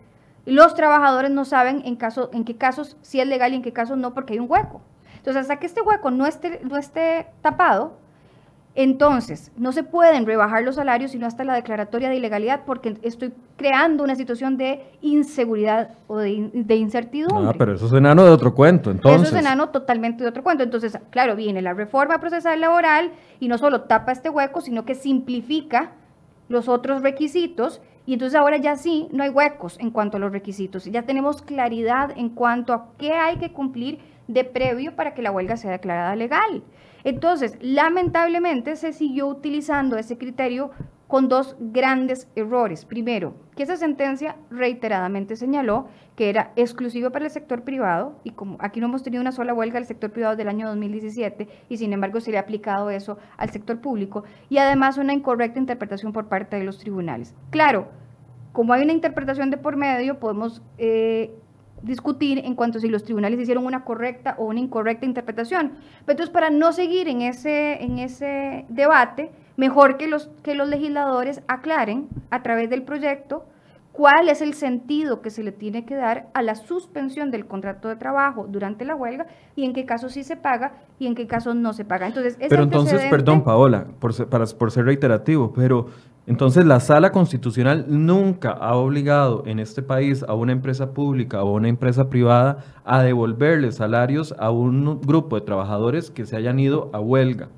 [0.46, 3.72] los trabajadores no saben en, caso, en qué casos sí es legal y en qué
[3.72, 4.80] casos no, porque hay un hueco.
[5.16, 7.98] Entonces, hasta que este hueco no esté, no esté tapado,
[8.76, 13.32] entonces, no se pueden rebajar los salarios sino hasta la declaratoria de ilegalidad porque estoy
[13.56, 17.48] creando una situación de inseguridad o de, de incertidumbre.
[17.48, 19.28] Ah, pero eso es enano de otro cuento, entonces.
[19.28, 20.62] Eso es enano totalmente de otro cuento.
[20.62, 24.94] Entonces, claro, viene la reforma procesal laboral y no solo tapa este hueco, sino que
[24.94, 25.92] simplifica
[26.48, 30.30] los otros requisitos y entonces ahora ya sí, no hay huecos en cuanto a los
[30.32, 30.84] requisitos.
[30.84, 35.32] Ya tenemos claridad en cuanto a qué hay que cumplir de previo para que la
[35.32, 36.62] huelga sea declarada legal.
[37.06, 40.72] Entonces, lamentablemente se siguió utilizando ese criterio
[41.06, 42.84] con dos grandes errores.
[42.84, 48.56] Primero, que esa sentencia reiteradamente señaló que era exclusiva para el sector privado y como
[48.58, 51.92] aquí no hemos tenido una sola huelga del sector privado del año 2017 y sin
[51.92, 56.26] embargo se le ha aplicado eso al sector público y además una incorrecta interpretación por
[56.26, 57.36] parte de los tribunales.
[57.50, 57.86] Claro,
[58.50, 61.38] como hay una interpretación de por medio, podemos eh,
[61.82, 65.72] discutir en cuanto a si los tribunales hicieron una correcta o una incorrecta interpretación.
[66.04, 70.68] Pero entonces, para no seguir en ese, en ese debate, mejor que los, que los
[70.68, 73.44] legisladores aclaren a través del proyecto
[73.96, 77.88] cuál es el sentido que se le tiene que dar a la suspensión del contrato
[77.88, 81.26] de trabajo durante la huelga y en qué casos sí se paga y en qué
[81.26, 82.06] casos no se paga.
[82.06, 85.86] Entonces, pero entonces, perdón, Paola, por ser, para, por ser reiterativo, pero
[86.26, 91.54] entonces la sala constitucional nunca ha obligado en este país a una empresa pública o
[91.54, 96.90] una empresa privada a devolverle salarios a un grupo de trabajadores que se hayan ido
[96.92, 97.48] a huelga.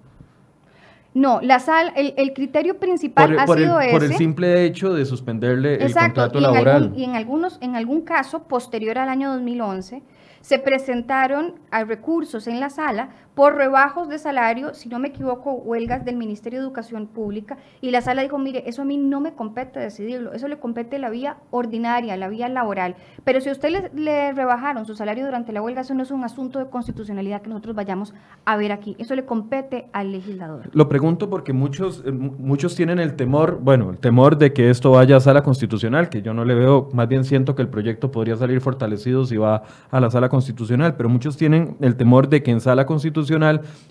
[1.14, 3.96] No, la sal, el, el criterio principal por, ha por sido el, ese.
[3.96, 6.82] Por el simple hecho de suspenderle Exacto, el contrato y laboral.
[6.82, 10.02] Algún, y en, algunos, en algún caso, posterior al año 2011,
[10.40, 15.52] se presentaron a recursos en la sala por rebajos de salario, si no me equivoco,
[15.52, 19.20] huelgas del Ministerio de Educación Pública, y la sala dijo, mire, eso a mí no
[19.20, 23.52] me compete decidirlo, eso le compete la vía ordinaria, la vía laboral, pero si a
[23.52, 26.68] usted le, le rebajaron su salario durante la huelga, eso no es un asunto de
[26.68, 28.12] constitucionalidad que nosotros vayamos
[28.44, 30.68] a ver aquí, eso le compete al legislador.
[30.72, 34.90] Lo pregunto porque muchos, eh, muchos tienen el temor, bueno, el temor de que esto
[34.90, 38.10] vaya a sala constitucional, que yo no le veo, más bien siento que el proyecto
[38.10, 42.42] podría salir fortalecido si va a la sala constitucional, pero muchos tienen el temor de
[42.42, 43.27] que en sala constitucional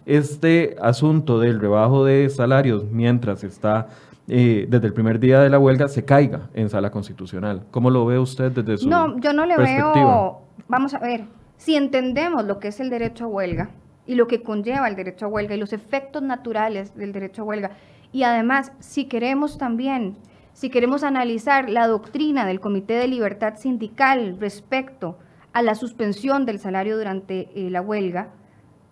[0.05, 3.87] este asunto del rebajo de salarios mientras está
[4.27, 7.63] eh, desde el primer día de la huelga se caiga en sala constitucional.
[7.71, 11.25] ¿Cómo lo ve usted desde su No, yo no le veo, vamos a ver,
[11.57, 13.69] si entendemos lo que es el derecho a huelga
[14.05, 17.45] y lo que conlleva el derecho a huelga y los efectos naturales del derecho a
[17.45, 17.71] huelga,
[18.11, 20.17] y además si queremos también
[20.57, 25.19] si queremos analizar la doctrina del Comité de Libertad Sindical respecto
[25.53, 28.29] a la suspensión del salario durante eh, la huelga,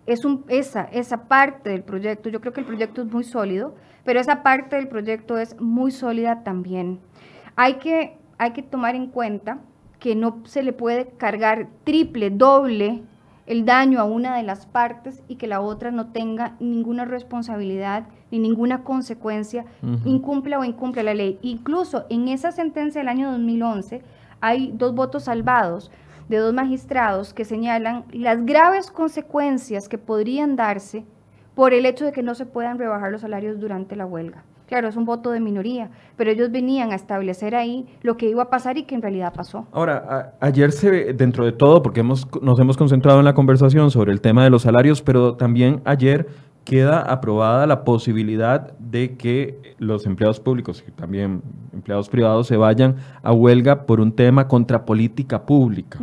[0.06, 3.74] es un, esa, esa parte del proyecto, yo creo que el proyecto es muy sólido,
[4.04, 7.00] pero esa parte del proyecto es muy sólida también.
[7.56, 9.58] Hay que, hay que tomar en cuenta
[9.98, 13.02] que no se le puede cargar triple, doble
[13.46, 18.08] el daño a una de las partes y que la otra no tenga ninguna responsabilidad
[18.30, 19.64] ni ninguna consecuencia,
[20.04, 21.38] incumpla o incumple la ley.
[21.42, 24.02] Incluso en esa sentencia del año 2011
[24.40, 25.92] hay dos votos salvados
[26.28, 31.04] de dos magistrados que señalan las graves consecuencias que podrían darse
[31.54, 34.44] por el hecho de que no se puedan rebajar los salarios durante la huelga.
[34.66, 38.42] Claro, es un voto de minoría, pero ellos venían a establecer ahí lo que iba
[38.42, 39.66] a pasar y que en realidad pasó.
[39.70, 44.12] Ahora, ayer se dentro de todo, porque hemos, nos hemos concentrado en la conversación sobre
[44.12, 46.26] el tema de los salarios, pero también ayer
[46.66, 51.40] queda aprobada la posibilidad de que los empleados públicos y también
[51.72, 56.00] empleados privados se vayan a huelga por un tema contra política pública,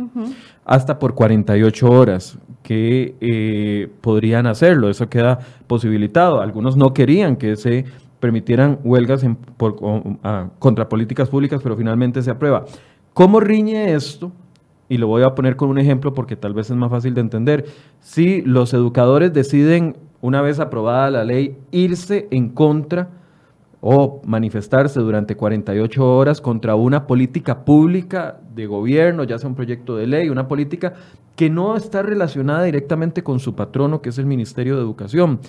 [0.64, 4.88] hasta por 48 horas que eh, podrían hacerlo.
[4.88, 6.40] Eso queda posibilitado.
[6.40, 7.84] Algunos no querían que se
[8.18, 9.22] permitieran huelgas
[9.58, 9.76] por,
[10.58, 12.64] contra políticas públicas, pero finalmente se aprueba.
[13.12, 14.32] ¿Cómo riñe esto?
[14.88, 17.20] Y lo voy a poner con un ejemplo porque tal vez es más fácil de
[17.20, 17.66] entender.
[18.00, 23.10] Si los educadores deciden, una vez aprobada la ley, irse en contra
[23.82, 29.96] o manifestarse durante 48 horas contra una política pública de gobierno, ya sea un proyecto
[29.96, 30.94] de ley, una política
[31.36, 35.40] que no está relacionada directamente con su patrono, que es el Ministerio de Educación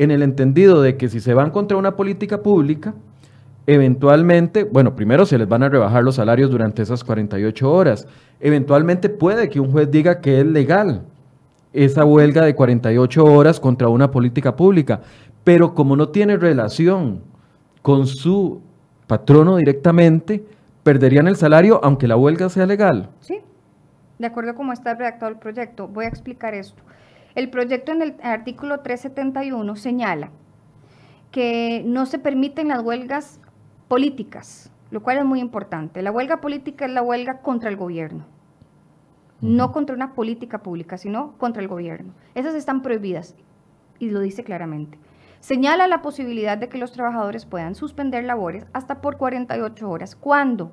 [0.00, 2.94] en el entendido de que si se van contra una política pública,
[3.68, 8.08] eventualmente, bueno, primero se les van a rebajar los salarios durante esas 48 horas.
[8.40, 11.04] Eventualmente puede que un juez diga que es legal
[11.72, 15.00] esa huelga de 48 horas contra una política pública,
[15.44, 17.22] pero como no tiene relación
[17.82, 18.60] con su
[19.06, 20.44] patrono directamente,
[20.82, 23.10] perderían el salario aunque la huelga sea legal.
[23.20, 23.40] Sí,
[24.18, 25.88] de acuerdo a cómo está redactado el proyecto.
[25.88, 26.82] Voy a explicar esto.
[27.34, 30.30] El proyecto en el artículo 371 señala
[31.30, 33.40] que no se permiten las huelgas
[33.86, 36.02] políticas, lo cual es muy importante.
[36.02, 38.24] La huelga política es la huelga contra el gobierno,
[39.40, 42.12] no contra una política pública, sino contra el gobierno.
[42.34, 43.34] Esas están prohibidas
[43.98, 44.98] y lo dice claramente.
[45.40, 50.16] Señala la posibilidad de que los trabajadores puedan suspender labores hasta por 48 horas.
[50.16, 50.72] ¿Cuándo?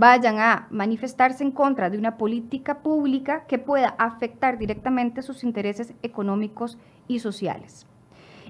[0.00, 5.92] vayan a manifestarse en contra de una política pública que pueda afectar directamente sus intereses
[6.04, 7.84] económicos y sociales.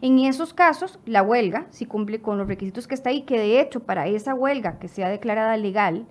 [0.02, 3.62] En esos casos, la huelga, si cumple con los requisitos que está ahí, que de
[3.62, 6.04] hecho para esa huelga que sea declarada legal,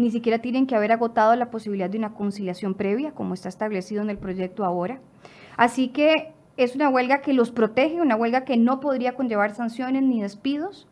[0.00, 4.02] ni siquiera tienen que haber agotado la posibilidad de una conciliación previa, como está establecido
[4.02, 5.00] en el proyecto ahora.
[5.56, 10.02] Así que es una huelga que los protege, una huelga que no podría conllevar sanciones
[10.02, 10.88] ni despidos,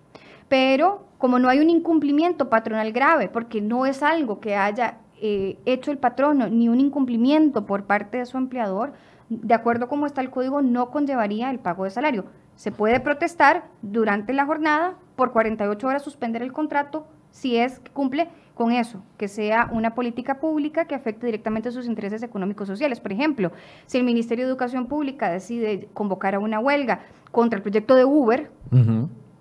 [0.48, 5.58] pero como no hay un incumplimiento patronal grave, porque no es algo que haya eh,
[5.66, 8.92] hecho el patrono, ni un incumplimiento por parte de su empleador,
[9.28, 12.24] de acuerdo a cómo está el código, no conllevaría el pago de salario.
[12.56, 17.06] Se puede protestar durante la jornada, por 48 horas suspender el contrato,
[17.38, 21.72] si es que cumple con eso, que sea una política pública que afecte directamente a
[21.72, 22.98] sus intereses económicos sociales.
[22.98, 23.52] Por ejemplo,
[23.86, 28.04] si el Ministerio de Educación Pública decide convocar a una huelga contra el proyecto de
[28.04, 28.50] Uber,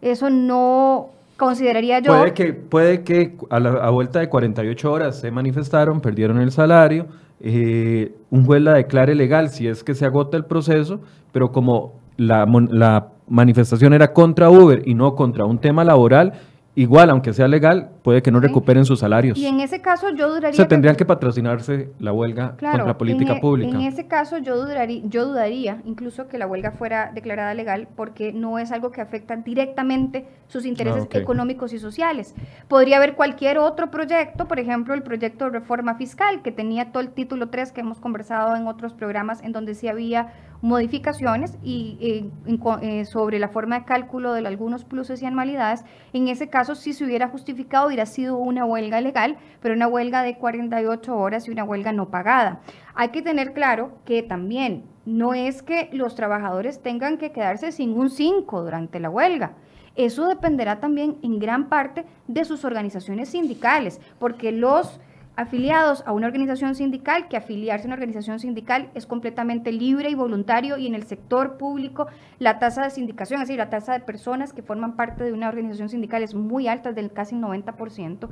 [0.02, 2.16] eso no consideraría yo...
[2.16, 7.08] Puede que, puede que a la vuelta de 48 horas se manifestaron, perdieron el salario,
[7.40, 11.93] eh, un juez la declare legal si es que se agota el proceso, pero como
[12.18, 16.34] la, la manifestación era contra Uber y no contra un tema laboral,
[16.78, 19.36] igual, aunque sea legal, puede que no recuperen sus salarios.
[19.36, 20.51] Y en ese caso yo dudaría...
[20.51, 23.75] O sea, tendrían que, patrocinarse la huelga contra la política e, pública.
[23.75, 28.32] En ese caso yo dudaría, yo dudaría incluso que la huelga fuera declarada legal porque
[28.32, 32.36] no es algo que afecta directamente sus intereses ah, económicos y sociales.
[32.67, 37.01] Podría haber cualquier otro proyecto, por ejemplo, el proyecto de reforma fiscal, que tenía todo
[37.01, 40.32] el título 3 que hemos conversado en otros programas, en donde sí había
[40.62, 45.84] modificaciones y eh, eh, sobre la forma de cálculo de algunos pluses y anualidades.
[46.14, 50.24] En ese caso, si se hubiera justificado, hubiera sido una huelga legal, pero una huelga
[50.24, 52.62] de 48 horas y una huelga no pagada.
[52.95, 57.97] Hay que tener claro que también no es que los trabajadores tengan que quedarse sin
[57.97, 59.53] un 5 durante la huelga.
[59.95, 64.99] Eso dependerá también en gran parte de sus organizaciones sindicales, porque los
[65.38, 70.16] afiliados a una organización sindical, que afiliarse a una organización sindical es completamente libre y
[70.16, 72.08] voluntario y en el sector público
[72.40, 75.48] la tasa de sindicación, es decir, la tasa de personas que forman parte de una
[75.48, 78.30] organización sindical es muy alta, del casi 90%.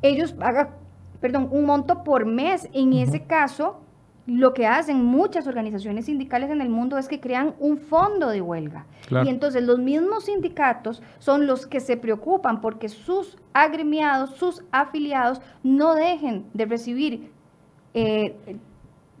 [0.00, 0.70] Ellos pagan,
[1.20, 2.68] perdón, un monto por mes.
[2.72, 3.82] En ese caso,
[4.26, 8.40] lo que hacen muchas organizaciones sindicales en el mundo es que crean un fondo de
[8.40, 8.86] huelga.
[9.10, 15.40] Y entonces los mismos sindicatos son los que se preocupan porque sus agremiados, sus afiliados,
[15.62, 17.30] no dejen de recibir
[17.94, 18.34] eh,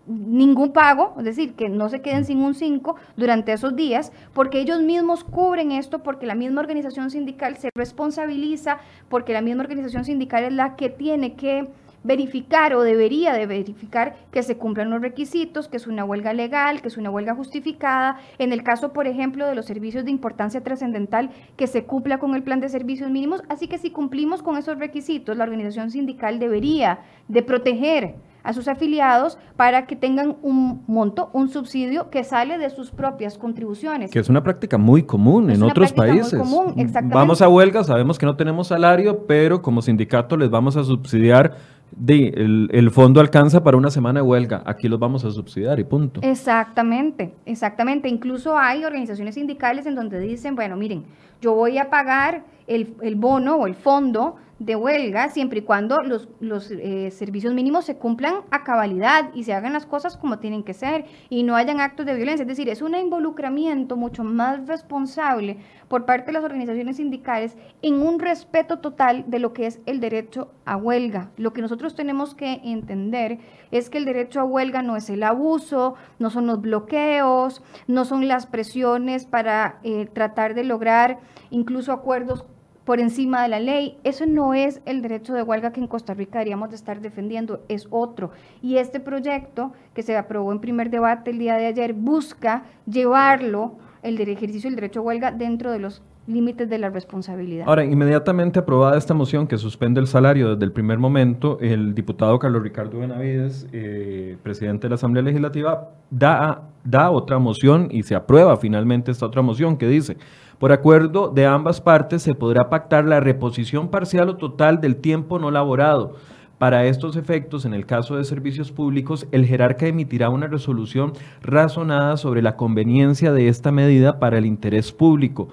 [0.06, 4.60] ningún pago, es decir, que no se queden sin un 5 durante esos días, porque
[4.60, 8.78] ellos mismos cubren esto, porque la misma organización sindical se responsabiliza,
[9.08, 11.68] porque la misma organización sindical es la que tiene que
[12.06, 16.80] verificar o debería de verificar que se cumplan los requisitos, que es una huelga legal,
[16.80, 18.18] que es una huelga justificada.
[18.38, 22.34] En el caso, por ejemplo, de los servicios de importancia trascendental, que se cumpla con
[22.34, 23.42] el plan de servicios mínimos.
[23.48, 28.14] Así que si cumplimos con esos requisitos, la organización sindical debería de proteger
[28.46, 33.36] a sus afiliados para que tengan un monto, un subsidio que sale de sus propias
[33.38, 34.12] contribuciones.
[34.12, 36.34] Que es una práctica muy común en otros países.
[36.34, 37.16] Muy común, exactamente.
[37.16, 41.56] Vamos a huelga, sabemos que no tenemos salario, pero como sindicato les vamos a subsidiar
[42.06, 46.20] el, fondo alcanza para una semana de huelga, aquí los vamos a subsidiar y punto.
[46.22, 48.08] Exactamente, exactamente.
[48.08, 51.04] Incluso hay organizaciones sindicales en donde dicen, bueno, miren,
[51.40, 56.00] yo voy a pagar el, el bono o el fondo de huelga siempre y cuando
[56.00, 60.38] los, los eh, servicios mínimos se cumplan a cabalidad y se hagan las cosas como
[60.38, 62.42] tienen que ser y no hayan actos de violencia.
[62.42, 65.58] Es decir, es un involucramiento mucho más responsable
[65.88, 70.00] por parte de las organizaciones sindicales en un respeto total de lo que es el
[70.00, 71.30] derecho a huelga.
[71.36, 73.38] Lo que nosotros tenemos que entender
[73.70, 78.06] es que el derecho a huelga no es el abuso, no son los bloqueos, no
[78.06, 81.18] son las presiones para eh, tratar de lograr
[81.50, 82.44] incluso acuerdos
[82.86, 83.98] por encima de la ley.
[84.04, 87.60] Eso no es el derecho de huelga que en Costa Rica deberíamos de estar defendiendo,
[87.68, 88.30] es otro.
[88.62, 93.72] Y este proyecto que se aprobó en primer debate el día de ayer busca llevarlo,
[94.02, 97.66] el ejercicio del derecho a huelga, dentro de los límites de la responsabilidad.
[97.68, 102.38] Ahora, inmediatamente aprobada esta moción que suspende el salario desde el primer momento, el diputado
[102.38, 108.56] Carlos Ricardo Benavides, eh, presidente de la Asamblea Legislativa, da otra moción y se aprueba
[108.56, 110.16] finalmente esta otra moción que dice,
[110.58, 115.38] por acuerdo de ambas partes se podrá pactar la reposición parcial o total del tiempo
[115.38, 116.14] no laborado.
[116.58, 122.16] Para estos efectos, en el caso de servicios públicos, el jerarca emitirá una resolución razonada
[122.16, 125.48] sobre la conveniencia de esta medida para el interés público,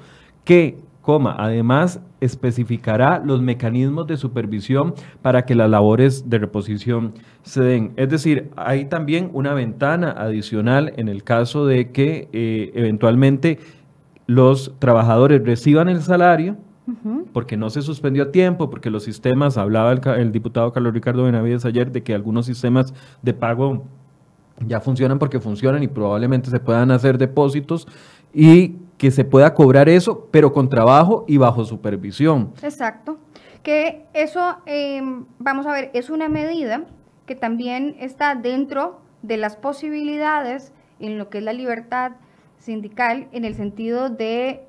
[0.46, 0.78] que,
[1.38, 7.92] además especificará los mecanismos de supervisión para que las labores de reposición se den.
[7.98, 13.60] Es decir, hay también una ventana adicional en el caso de que eh, eventualmente
[14.28, 16.58] los trabajadores reciban el salario,
[17.32, 21.64] porque no se suspendió a tiempo, porque los sistemas, hablaba el, diputado Carlos Ricardo Benavides
[21.66, 23.84] ayer de que algunos sistemas de pago
[24.68, 27.88] ya funcionan porque funcionan y probablemente se puedan hacer depósitos
[28.34, 32.52] y que se pueda cobrar eso, pero con trabajo y bajo supervisión.
[32.62, 33.18] Exacto.
[33.62, 36.84] Que eso, em, vamos a ver, es una medida
[37.26, 42.14] que también está dentro de las posibilidades en lo que es la libertad
[42.64, 44.64] sindical en el sentido de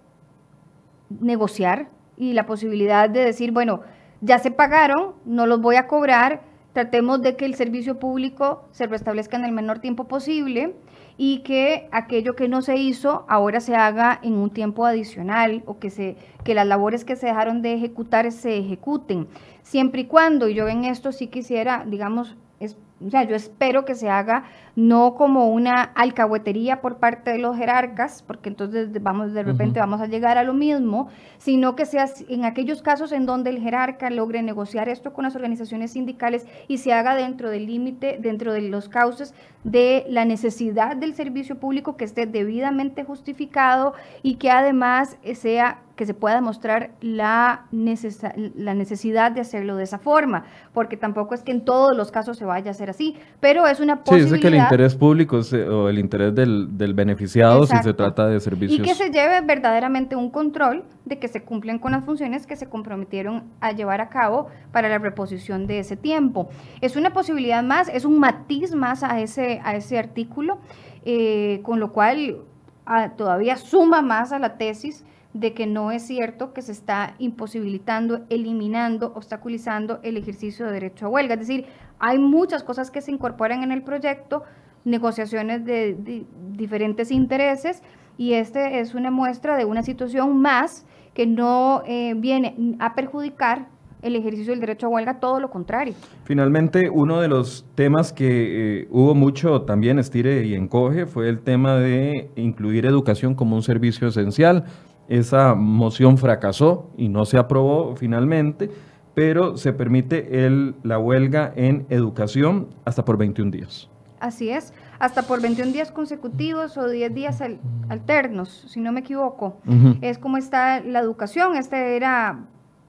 [1.21, 3.83] negociar y la posibilidad de decir, bueno,
[4.21, 6.43] ya se pagaron, no los voy a cobrar,
[6.73, 10.75] tratemos de que el servicio público se restablezca en el menor tiempo posible
[11.17, 15.79] y que aquello que no se hizo ahora se haga en un tiempo adicional o
[15.79, 19.29] que, se, que las labores que se dejaron de ejecutar se ejecuten.
[19.63, 23.85] Siempre y cuando, y yo en esto sí quisiera, digamos, es, o sea, yo espero
[23.85, 24.45] que se haga
[24.77, 30.01] no como una alcahuetería por parte de los jerarcas, porque entonces vamos de repente vamos
[30.01, 31.09] a llegar a lo mismo,
[31.39, 35.37] sino que sea en aquellos casos en donde el jerarca logre negociar esto con las
[35.37, 40.97] organizaciones sindicales y se haga dentro del límite, dentro de los cauces de la necesidad
[40.97, 46.91] del servicio público que esté debidamente justificado y que además sea que se pueda demostrar
[47.01, 52.11] la, la necesidad de hacerlo de esa forma, porque tampoco es que en todos los
[52.11, 55.41] casos se vaya a hacer así, pero es una posibilidad interés público
[55.71, 58.81] o el interés del, beneficiado si se trata de servicios.
[58.81, 62.57] Y que se lleve verdaderamente un control de que se cumplen con las funciones que
[62.57, 66.49] se comprometieron a llevar a cabo para la reposición de ese tiempo.
[66.81, 70.59] Es una posibilidad más, es un matiz más a ese, a ese artículo,
[71.05, 72.39] eh, con lo cual
[72.87, 75.05] ah, todavía suma más a la tesis
[75.35, 81.07] de que no es cierto que se está imposibilitando, eliminando, obstaculizando el ejercicio de derecho
[81.07, 81.35] a huelga.
[81.35, 81.67] Es decir,
[81.99, 84.45] hay muchas cosas que se incorporan en el proyecto,
[84.85, 87.83] negociaciones de, diferentes intereses,
[88.17, 93.67] y este es una muestra de una situación más que no eh, viene a perjudicar
[94.03, 95.95] el ejercicio del derecho a huelga, todo lo contrario.
[96.25, 101.41] Finalmente, uno de los temas que eh, hubo mucho también estire y encoge fue el
[101.41, 104.67] tema de incluir educación como un servicio esencial.
[105.09, 108.71] Esa moción fracasó y no se aprobó finalmente
[109.15, 113.89] pero se permite el, la huelga en educación hasta por 21 días.
[114.21, 117.43] Así es, hasta por 21 días consecutivos o 10 días
[117.89, 119.59] alternos, si no me equivoco.
[120.01, 121.57] Es como está la educación.
[121.57, 122.41] Este era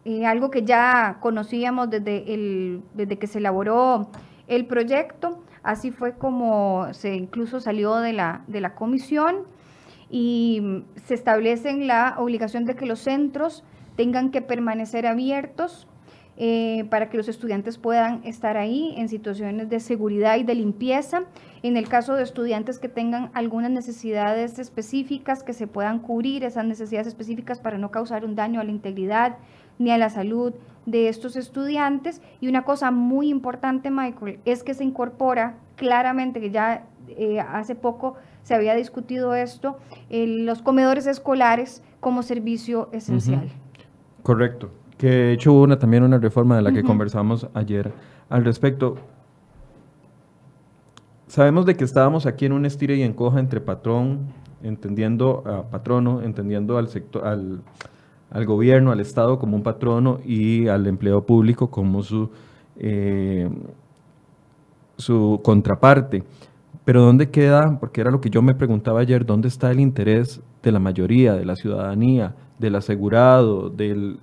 [0.06, 4.08] eh, algo que ya conocíamos desde, el, desde que se elaboró
[4.48, 5.44] el proyecto.
[5.62, 9.40] Así fue como se incluso salió de la, de la comisión
[10.18, 10.62] y
[11.08, 13.66] se establece la obligación de que los centros
[13.98, 15.90] tengan que permanecer abiertos
[16.38, 21.24] eh, para que los estudiantes puedan estar ahí en situaciones de seguridad y de limpieza.
[21.64, 26.64] En el caso de estudiantes que tengan algunas necesidades específicas, que se puedan cubrir esas
[26.64, 29.36] necesidades específicas para no causar un daño a la integridad
[29.80, 30.54] ni a la salud
[30.86, 32.22] de estos estudiantes.
[32.40, 37.76] Y una cosa muy importante, Michael, es que se incorpora claramente, que ya eh, hace
[37.76, 38.16] poco
[38.46, 39.80] se había discutido esto,
[40.12, 43.50] los comedores escolares como servicio esencial.
[44.22, 44.70] Correcto.
[45.00, 47.92] Que de hecho hubo una, también una reforma de la que conversamos ayer
[48.30, 48.98] al respecto.
[51.26, 54.28] Sabemos de que estábamos aquí en un estire y encoja entre patrón,
[54.62, 57.64] entendiendo a patrono, entendiendo al sector, al,
[58.30, 62.30] al gobierno, al Estado como un patrono y al empleo público como su,
[62.78, 63.50] eh,
[64.98, 66.24] su contraparte.
[66.86, 67.80] Pero ¿dónde queda?
[67.80, 71.34] Porque era lo que yo me preguntaba ayer, ¿dónde está el interés de la mayoría,
[71.34, 74.20] de la ciudadanía, del asegurado, del,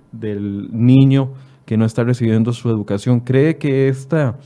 [0.71, 1.33] niño
[1.65, 3.19] que no está recibiendo su educación?
[3.19, 4.37] ¿Cree que esta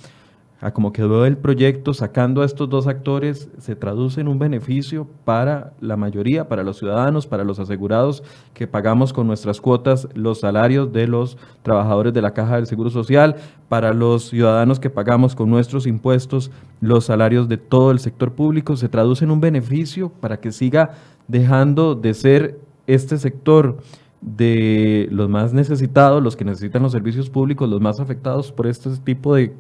[0.60, 5.08] a como quedó el proyecto, sacando a estos dos actores, se traduce en un beneficio
[5.24, 8.24] para la mayoría, para los ciudadanos, para los asegurados
[8.56, 12.90] que pagamos con nuestras cuotas los salarios de los trabajadores de la Caja del Seguro
[12.90, 13.36] Social,
[13.70, 16.50] para los ciudadanos que pagamos con nuestros impuestos
[16.82, 20.92] los salarios de todo el sector público, se traduce en un beneficio para que siga
[21.28, 23.78] dejando de ser este sector
[24.22, 28.90] de los más necesitados, los que necesitan los servicios públicos, los más afectados por este
[28.98, 29.54] tipo de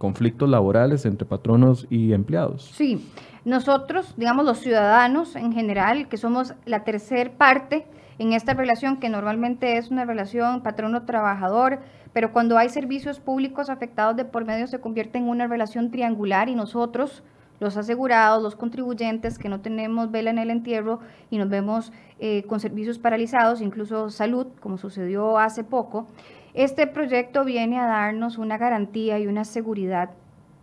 [0.00, 2.70] conflictos laborales entre patronos y empleados.
[2.74, 3.06] Sí,
[3.44, 7.84] nosotros, digamos los ciudadanos en general, que somos la tercer parte
[8.18, 11.80] en esta relación, que normalmente es una relación patrono-trabajador,
[12.14, 16.48] pero cuando hay servicios públicos afectados de por medio se convierte en una relación triangular
[16.48, 17.22] y nosotros,
[17.58, 22.44] los asegurados, los contribuyentes que no tenemos vela en el entierro y nos vemos eh,
[22.44, 26.06] con servicios paralizados, incluso salud, como sucedió hace poco,
[26.54, 30.10] este proyecto viene a darnos una garantía y una seguridad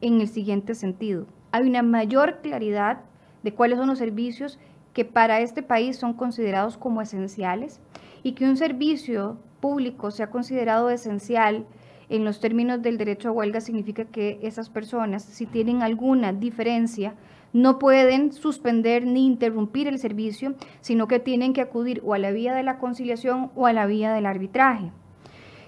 [0.02, 1.26] en el siguiente sentido.
[1.52, 3.00] Hay una mayor claridad
[3.44, 4.60] de cuáles son los servicios
[4.94, 7.80] que para este país son considerados como esenciales
[8.24, 11.66] y que un servicio público sea considerado esencial
[12.10, 17.16] en los términos del derecho a huelga significa que esas personas, si tienen alguna diferencia,
[17.52, 22.32] no pueden suspender ni interrumpir el servicio, sino que tienen que acudir o a la
[22.32, 24.92] vía de la conciliación o a la vía del arbitraje.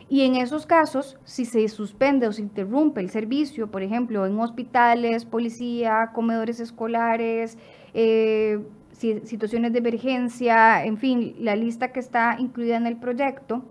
[0.09, 4.39] Y en esos casos, si se suspende o se interrumpe el servicio, por ejemplo, en
[4.39, 7.59] hospitales, policía, comedores escolares,
[7.93, 8.59] eh,
[8.91, 13.63] situaciones de emergencia, en fin, la lista que está incluida en el proyecto,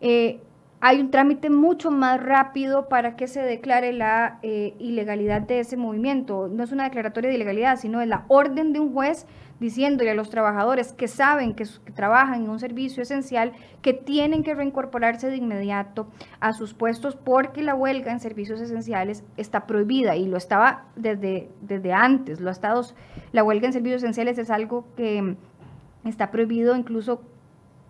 [0.00, 0.38] eh,
[0.86, 5.78] hay un trámite mucho más rápido para que se declare la eh, ilegalidad de ese
[5.78, 6.48] movimiento.
[6.48, 9.26] No es una declaratoria de ilegalidad, sino es la orden de un juez
[9.60, 11.64] diciéndole a los trabajadores que saben que,
[11.94, 16.06] trabajan en un servicio esencial que tienen que reincorporarse de inmediato
[16.38, 21.48] a sus puestos porque la huelga en servicios esenciales está prohibida y lo estaba desde,
[21.62, 22.42] desde antes.
[22.42, 22.94] Lo estados,
[23.32, 25.34] la huelga en servicios esenciales es algo que
[26.04, 27.22] está prohibido incluso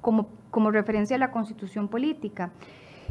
[0.00, 2.52] como, como referencia a la constitución política.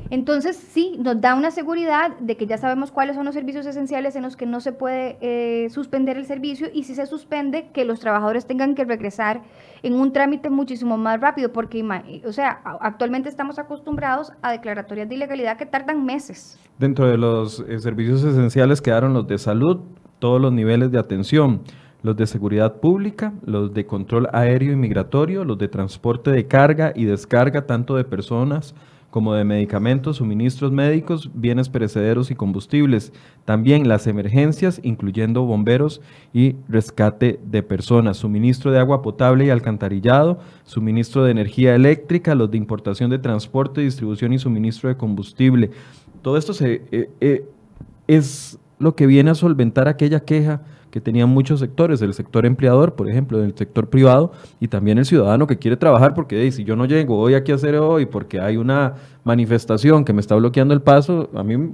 [0.10, 4.16] Entonces, sí, nos da una seguridad de que ya sabemos cuáles son los servicios esenciales
[4.16, 7.86] en los que no se puede eh, suspender el servicio y si se suspende, que
[7.86, 9.42] los trabajadores tengan que regresar
[9.82, 11.84] en un trámite muchísimo más rápido, porque,
[12.26, 16.60] o sea, actualmente estamos acostumbrados a declaratorias de ilegalidad que tardan meses.
[16.78, 19.82] Dentro de los eh, servicios esenciales quedaron los de salud,
[20.20, 21.62] todos los niveles de atención
[22.04, 26.92] los de seguridad pública, los de control aéreo y migratorio, los de transporte de carga
[26.94, 28.76] y descarga tanto de personas
[29.14, 33.14] como de medicamentos, suministros médicos, bienes perecederos y combustibles.
[33.46, 36.02] También las emergencias, incluyendo bomberos
[36.34, 42.50] y rescate de personas, suministro de agua potable y alcantarillado, suministro de energía eléctrica, los
[42.50, 45.70] de importación de transporte, distribución y suministro de combustible.
[46.24, 47.46] Todo esto eh, eh,
[48.08, 50.64] es lo que viene a solventar aquella queja
[50.94, 55.06] que tenían muchos sectores, el sector empleador, por ejemplo, del sector privado, y también el
[55.06, 58.40] ciudadano que quiere trabajar porque si yo no llego hoy aquí a hacer hoy porque
[58.40, 61.74] hay una manifestación que me está bloqueando el paso, a mí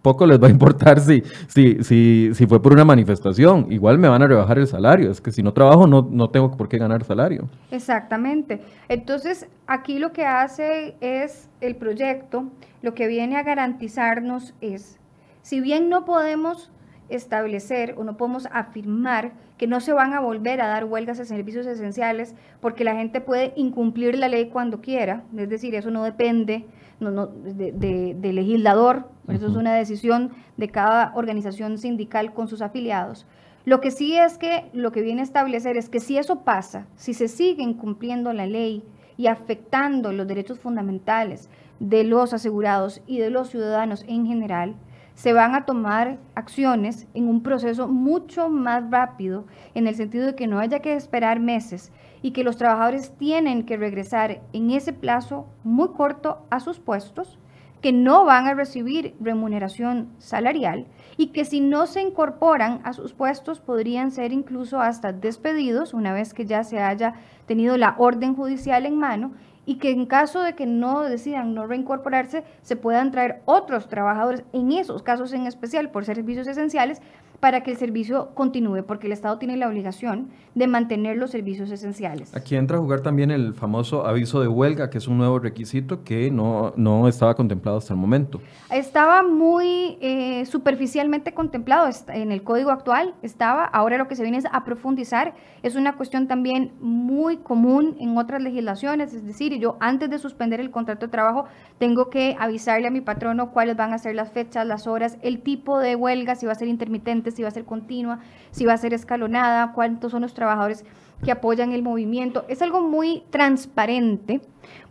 [0.00, 3.66] poco les va a importar si, si, si, si fue por una manifestación.
[3.70, 5.10] Igual me van a rebajar el salario.
[5.10, 7.50] Es que si no trabajo no, no tengo por qué ganar salario.
[7.70, 8.62] Exactamente.
[8.88, 12.46] Entonces, aquí lo que hace es el proyecto,
[12.80, 14.98] lo que viene a garantizarnos es,
[15.42, 16.70] si bien no podemos
[17.08, 21.24] establecer o no podemos afirmar que no se van a volver a dar huelgas de
[21.24, 26.04] servicios esenciales porque la gente puede incumplir la ley cuando quiera, es decir, eso no
[26.04, 26.66] depende
[27.00, 33.26] no, de, legislador, eso es una decisión de cada organización sindical con sus afiliados.
[33.64, 36.86] Lo que sí es que lo que viene a establecer es que si eso pasa,
[36.96, 38.82] si se sigue incumpliendo la ley
[39.16, 41.50] y afectando los derechos fundamentales
[41.80, 44.74] de los asegurados y de los ciudadanos en general,
[45.18, 50.36] se van a tomar acciones en un proceso mucho más rápido, en el sentido de
[50.36, 51.90] que no haya que esperar meses
[52.22, 57.36] y que los trabajadores tienen que regresar en ese plazo muy corto a sus puestos,
[57.80, 63.12] que no van a recibir remuneración salarial y que si no se incorporan a sus
[63.12, 67.14] puestos podrían ser incluso hasta despedidos una vez que ya se haya
[67.46, 69.32] tenido la orden judicial en mano
[69.68, 74.42] y que en caso de que no decidan no reincorporarse, se puedan traer otros trabajadores,
[74.54, 77.02] en esos casos en especial por servicios esenciales,
[77.40, 81.70] para que el servicio continúe, porque el Estado tiene la obligación de mantener los servicios
[81.70, 82.34] esenciales.
[82.34, 86.02] Aquí entra a jugar también el famoso aviso de huelga, que es un nuevo requisito
[86.02, 88.40] que no, no estaba contemplado hasta el momento.
[88.70, 94.38] Estaba muy eh, superficialmente contemplado en el código actual, estaba, ahora lo que se viene
[94.38, 99.76] es a profundizar, es una cuestión también muy común en otras legislaciones, es decir, yo
[99.80, 101.46] antes de suspender el contrato de trabajo
[101.78, 105.40] tengo que avisarle a mi patrono cuáles van a ser las fechas, las horas, el
[105.40, 108.20] tipo de huelga, si va a ser intermitente, si va a ser continua,
[108.50, 110.84] si va a ser escalonada, cuántos son los trabajadores
[111.24, 112.44] que apoyan el movimiento.
[112.48, 114.40] Es algo muy transparente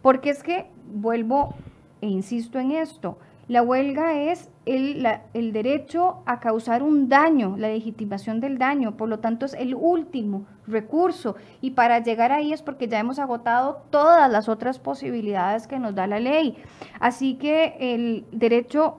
[0.01, 1.55] porque es que, vuelvo
[2.01, 3.17] e insisto en esto,
[3.47, 9.07] la huelga es el, el, derecho a causar un daño, la legitimación del daño, por
[9.07, 13.83] lo tanto es el último recurso y para llegar ahí es porque ya hemos agotado
[13.89, 16.57] todas las otras posibilidades que nos da la ley.
[16.99, 18.97] Así que el derecho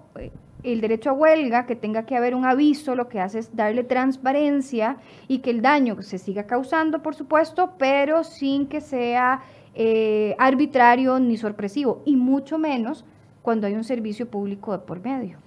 [0.62, 3.84] el derecho a huelga, que tenga que haber un aviso, lo que hace es darle
[3.84, 4.96] transparencia
[5.28, 9.42] y que el daño se siga causando, por supuesto, pero sin que sea
[9.74, 13.04] eh, arbitrario ni sorpresivo, y mucho menos
[13.42, 15.38] cuando hay un servicio público de por medio.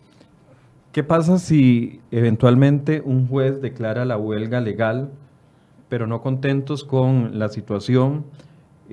[0.92, 5.12] ¿Qué pasa si eventualmente un juez declara la huelga legal,
[5.88, 8.26] pero no contentos con la situación?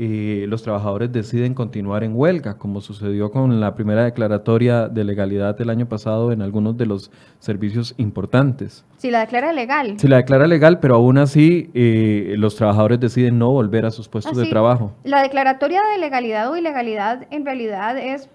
[0.01, 5.59] Y los trabajadores deciden continuar en huelga, como sucedió con la primera declaratoria de legalidad
[5.59, 8.84] del año pasado en algunos de los servicios importantes.
[8.99, 9.99] Si la declara legal.
[9.99, 14.09] Si la declara legal, pero aún así eh, los trabajadores deciden no volver a sus
[14.09, 14.92] puestos de trabajo.
[15.03, 18.30] La declaratoria de legalidad o ilegalidad en realidad es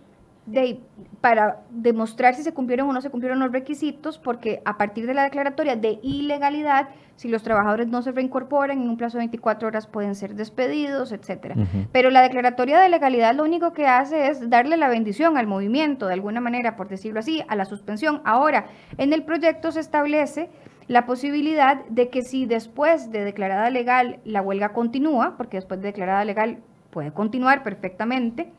[0.46, 0.80] de,
[1.22, 5.14] para demostrar si se cumplieron o no se cumplieron los requisitos, porque a partir de
[5.14, 9.68] la declaratoria de ilegalidad, si los trabajadores no se reincorporan en un plazo de 24
[9.68, 11.56] horas pueden ser despedidos, etcétera.
[11.92, 16.08] Pero la declaratoria de legalidad lo único que hace es darle la bendición al movimiento,
[16.08, 18.22] de alguna manera, por decirlo así, a la suspensión.
[18.26, 18.66] Ahora,
[18.98, 20.50] en el proyecto se establece
[20.88, 25.88] la posibilidad de que si después de declarada legal la huelga continúa, porque después de
[25.88, 26.58] declarada legal
[26.94, 28.54] puede continuar perfectamente,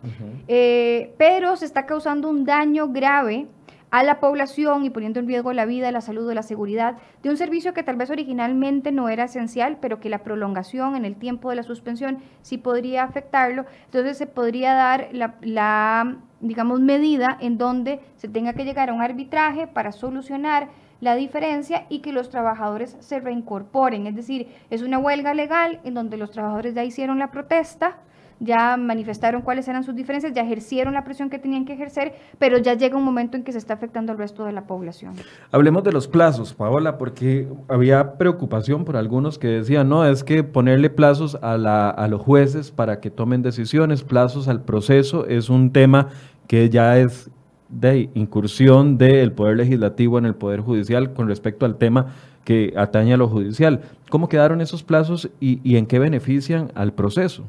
[0.49, 3.47] eh, pero se está causando un daño grave
[3.91, 7.31] a la población y poniendo en riesgo la vida, la salud o la seguridad de
[7.31, 11.15] un servicio que tal vez originalmente no era esencial, pero que la prolongación en el
[11.15, 13.67] tiempo de la suspensión sí podría afectarlo.
[13.85, 18.95] Entonces se podría dar la, la digamos, medida en donde se tenga que llegar a
[18.95, 20.71] un arbitraje para solucionar
[21.01, 24.09] la diferencia y que los trabajadores se reincorporen.
[24.09, 27.99] Es decir, es una huelga legal en donde los trabajadores ya hicieron la protesta,
[28.41, 32.59] ya manifestaron cuáles eran sus diferencias, ya ejercieron la presión que tenían que ejercer, pero
[32.59, 35.15] ya llega un momento en que se está afectando al resto de la población.
[35.51, 40.45] Hablemos de los plazos, Paola, porque había preocupación por algunos que decían, no, es que
[40.45, 45.49] ponerle plazos a, la, a los jueces para que tomen decisiones, plazos al proceso, es
[45.49, 46.09] un tema
[46.47, 47.31] que ya es
[47.69, 52.15] de incursión del Poder Legislativo en el Poder Judicial con respecto al tema
[52.45, 53.81] que atañe a lo judicial.
[54.11, 57.45] ¿Cómo quedaron esos plazos y, y en qué benefician al proceso?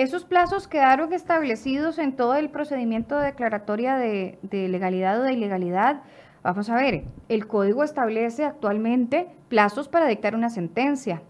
[0.00, 6.04] Esos plazos quedaron establecidos en todo el procedimiento de declaratoria de, legalidad o de ilegalidad.
[6.42, 11.20] Vamos a ver, el código establece actualmente plazos para dictar una sentencia.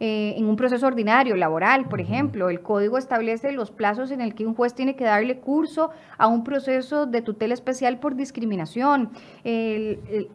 [0.00, 4.34] Eh, en un proceso ordinario, laboral, por ejemplo, el código establece los plazos en el
[4.34, 9.12] que un juez tiene que darle curso a un proceso de tutela especial por discriminación.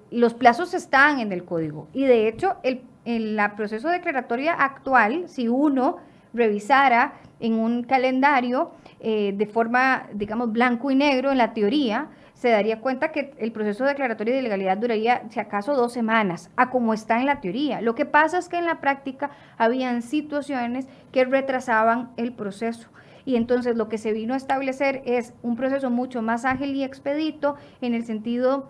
[0.09, 5.25] los plazos están en el código y de hecho el, el proceso de declaratoria actual,
[5.27, 5.97] si uno
[6.35, 12.49] revisara en un calendario eh, de forma, digamos, blanco y negro en la teoría, se
[12.49, 16.93] daría cuenta que el proceso declaratorio de legalidad duraría, si acaso, dos semanas, a como
[16.93, 17.81] está en la teoría.
[17.81, 22.89] Lo que pasa es que en la práctica habían situaciones que retrasaban el proceso.
[23.25, 26.83] Y entonces lo que se vino a establecer es un proceso mucho más ágil y
[26.83, 28.69] expedito en el sentido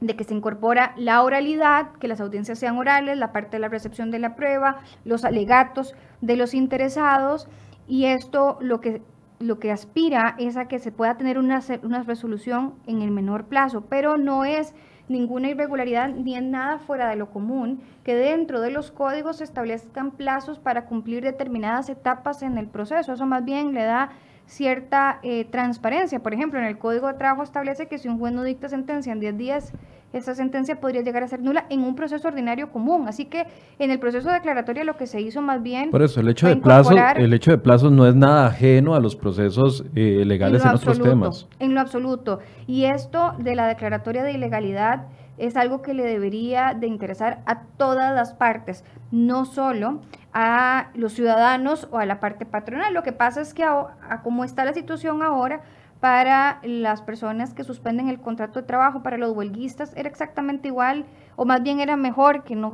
[0.00, 3.68] de que se incorpora la oralidad, que las audiencias sean orales, la parte de la
[3.68, 7.48] recepción de la prueba, los alegatos de los interesados,
[7.86, 9.02] y esto lo que,
[9.38, 13.44] lo que aspira es a que se pueda tener una, una resolución en el menor
[13.44, 14.74] plazo, pero no es
[15.08, 19.44] ninguna irregularidad ni en nada fuera de lo común que dentro de los códigos se
[19.44, 23.12] establezcan plazos para cumplir determinadas etapas en el proceso.
[23.12, 24.10] Eso más bien le da
[24.48, 26.20] cierta eh, transparencia.
[26.20, 29.12] Por ejemplo, en el Código de Trabajo establece que si un juez no dicta sentencia
[29.12, 29.72] en 10 días,
[30.14, 33.06] esa sentencia podría llegar a ser nula en un proceso ordinario común.
[33.08, 33.46] Así que
[33.78, 35.90] en el proceso declaratorio lo que se hizo más bien...
[35.90, 39.00] Por eso, el hecho, de plazos, el hecho de plazos no es nada ajeno a
[39.00, 41.46] los procesos eh, legales en, otros temas.
[41.58, 42.38] En lo absoluto.
[42.66, 47.62] Y esto de la declaratoria de ilegalidad es algo que le debería de interesar a
[47.76, 50.00] todas las partes, no solo
[50.40, 52.94] a los ciudadanos o a la parte patronal.
[52.94, 55.62] Lo que pasa es que a, a cómo está la situación ahora,
[56.00, 61.06] para las personas que suspenden el contrato de trabajo, para los huelguistas, era exactamente igual,
[61.34, 62.72] o más bien era mejor que, no,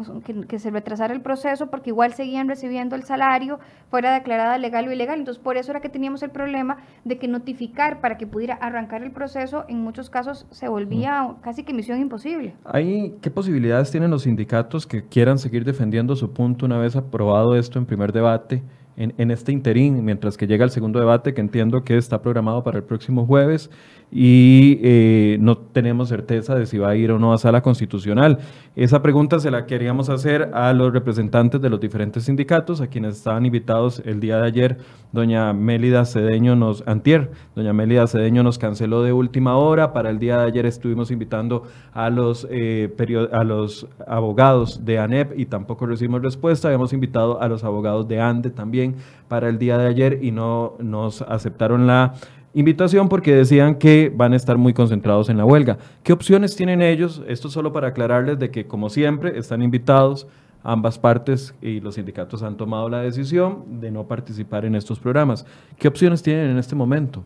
[0.48, 3.58] que, se retrasara el proceso porque igual seguían recibiendo el salario,
[3.90, 5.18] fuera declarada legal o ilegal.
[5.18, 9.02] Entonces, por eso era que teníamos el problema de que notificar para que pudiera arrancar
[9.02, 12.54] el proceso, en muchos casos se volvía casi que misión imposible.
[12.64, 17.56] ¿Hay, ¿Qué posibilidades tienen los sindicatos que quieran seguir defendiendo su punto una vez aprobado
[17.56, 18.62] esto en primer debate?
[18.96, 22.78] En, este interín, mientras que llega el segundo debate, que entiendo que está programado para
[22.78, 23.70] el próximo jueves,
[24.10, 28.38] y eh, no tenemos certeza de si va a ir o no a sala constitucional.
[28.76, 33.16] Esa pregunta se la queríamos hacer a los representantes de los diferentes sindicatos, a quienes
[33.16, 34.78] estaban invitados el día de ayer.
[35.10, 39.92] Doña Mélida Cedeño nos, antier, doña Mélida Cedeño nos canceló de última hora.
[39.92, 42.92] Para el día de ayer estuvimos invitando a los, eh,
[43.32, 46.68] a los abogados de ANEP y tampoco recibimos respuesta.
[46.68, 48.83] Habíamos invitado a los abogados de ANDE también
[49.28, 52.14] para el día de ayer y no nos aceptaron la
[52.54, 55.78] invitación porque decían que van a estar muy concentrados en la huelga.
[56.02, 57.22] ¿Qué opciones tienen ellos?
[57.26, 60.26] Esto solo para aclararles de que, como siempre, están invitados
[60.64, 65.46] ambas partes y los sindicatos han tomado la decisión de no participar en estos programas.
[65.78, 67.22] ¿Qué opciones tienen en este momento?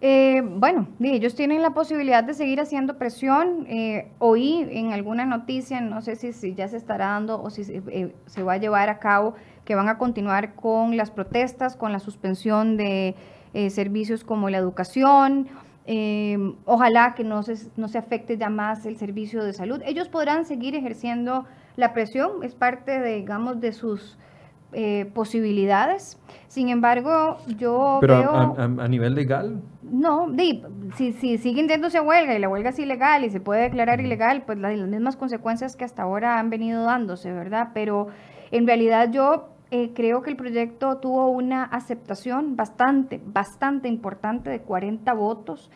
[0.00, 3.66] Eh, bueno, ellos tienen la posibilidad de seguir haciendo presión.
[3.68, 8.14] Eh, oí en alguna noticia, no sé si, ya se estará dando o si eh,
[8.26, 9.34] se va a llevar a cabo,
[9.68, 13.14] que van a continuar con las protestas, con la suspensión de
[13.52, 15.46] eh, servicios como la educación,
[15.84, 19.82] em, ojalá que no se, no se afecte ya más el servicio de salud.
[19.84, 21.44] Ellos podrán seguir ejerciendo
[21.76, 24.16] la presión, es parte, de, digamos, de sus
[24.72, 26.18] eh, posibilidades.
[26.46, 28.30] Sin embargo, yo Pero veo...
[28.30, 29.60] A, a, nivel legal?
[29.82, 30.34] No,
[30.96, 34.00] si, si siguen yéndose a huelga y la huelga es ilegal y se puede declarar
[34.00, 37.72] ilegal, pues las, las mismas consecuencias que hasta ahora han venido dándose, ¿verdad?
[37.74, 38.08] Pero
[38.50, 44.60] en realidad yo eh, creo que el proyecto tuvo una aceptación bastante, bastante importante de
[44.60, 45.70] 40 votos.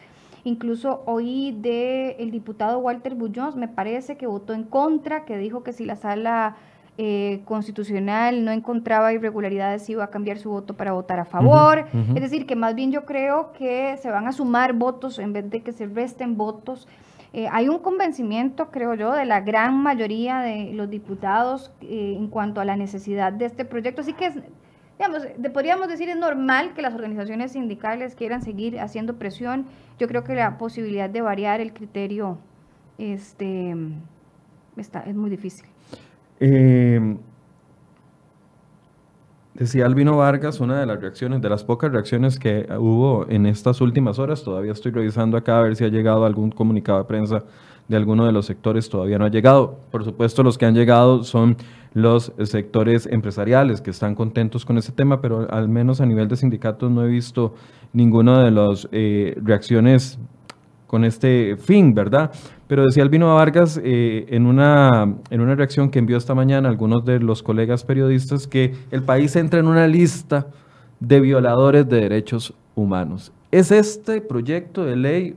[0.45, 5.62] Incluso oí del el diputado Walter Bullons, me parece que votó en contra, que dijo
[5.62, 6.57] que si la sala
[6.99, 11.86] eh, constitucional no encontraba irregularidades iba a cambiar su voto para votar a favor.
[12.14, 15.49] Es decir, que más bien yo creo que se van a sumar votos en vez
[15.49, 16.88] de que se resten votos.
[17.35, 22.28] Eh, hay un convencimiento, creo yo, de la gran mayoría de los diputados eh, en
[22.28, 24.03] cuanto a la necesidad de este proyecto.
[24.03, 24.35] Así que, es,
[24.99, 29.64] digamos, podríamos decir es normal que las organizaciones sindicales quieran seguir haciendo presión.
[29.99, 32.39] Yo creo que la posibilidad de variar el criterio
[32.99, 33.74] este,
[34.76, 35.66] está, es muy difícil.
[36.39, 37.16] Eh,
[39.63, 43.81] Decía Albino Vargas, una de las reacciones, de las pocas reacciones que hubo en estas
[43.81, 47.45] últimas horas, todavía estoy revisando acá a ver si ha llegado algún comunicado de prensa
[47.87, 49.79] de alguno de los sectores, todavía no ha llegado.
[49.93, 51.57] Por supuesto, los que han llegado son
[51.95, 56.35] los sectores empresariales que están contentos con ese tema, pero al menos a nivel de
[56.35, 57.55] sindicatos no he visto
[57.93, 60.19] ninguna de las eh, reacciones
[60.89, 62.33] con este fin, ¿verdad?
[62.73, 67.05] Pero decía Albino Vargas eh, en, una, en una reacción que envió esta mañana algunos
[67.05, 70.47] de los colegas periodistas que el país entra en una lista
[70.99, 73.31] de violadores de derechos humanos.
[73.51, 75.37] ¿Es este proyecto de ley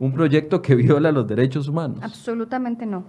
[0.00, 1.98] un proyecto que viola los derechos humanos?
[2.02, 3.04] Absolutamente no,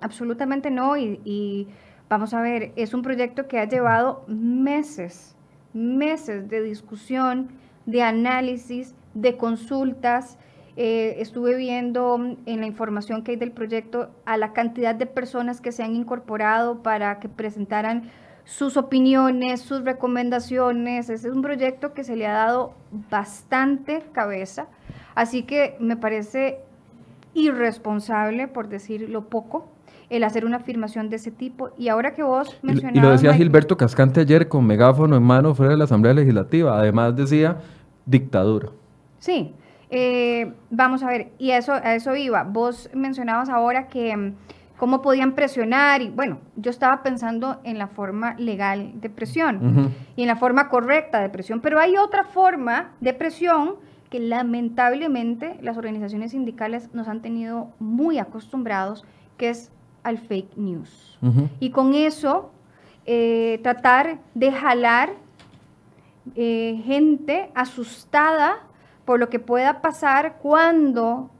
[0.00, 0.96] absolutamente no.
[0.96, 1.66] Y
[2.08, 5.34] vamos a ver, es un proyecto que ha llevado meses,
[5.74, 7.48] meses de discusión,
[7.84, 10.38] de análisis, de consultas
[10.80, 15.60] eh, estuve viendo en la información que hay del proyecto a la cantidad de personas
[15.60, 18.04] que se han incorporado para que presentaran
[18.44, 21.10] sus opiniones, sus recomendaciones.
[21.10, 22.74] Es un proyecto que se le ha dado
[23.10, 24.68] bastante cabeza,
[25.16, 26.60] así que me parece
[27.34, 29.66] irresponsable, por decirlo poco,
[30.10, 31.70] el hacer una afirmación de ese tipo.
[31.76, 32.96] Y ahora que vos mencionabas...
[32.96, 36.78] Y lo decía Gilberto Cascante ayer con megáfono en mano fuera de la Asamblea Legislativa.
[36.78, 37.56] Además decía
[38.06, 38.68] dictadura.
[39.18, 39.56] Sí,
[39.90, 42.44] Eh, vamos a ver, y eso, a eso iba.
[42.44, 44.34] Vos mencionabas ahora que mm,
[44.76, 50.22] cómo podían presionar, y bueno, yo estaba pensando en la forma legal de presión y
[50.22, 53.76] en la forma correcta de presión, pero hay otra forma de presión
[54.08, 59.04] que lamentablemente las organizaciones sindicales nos han tenido muy acostumbrados,
[59.36, 59.70] que es
[60.04, 61.18] al fake news.
[61.60, 62.52] Y con eso
[63.04, 65.10] eh, tratar de jalar
[66.36, 68.58] eh, gente asustada
[69.08, 71.30] por lo que pueda pasar cuando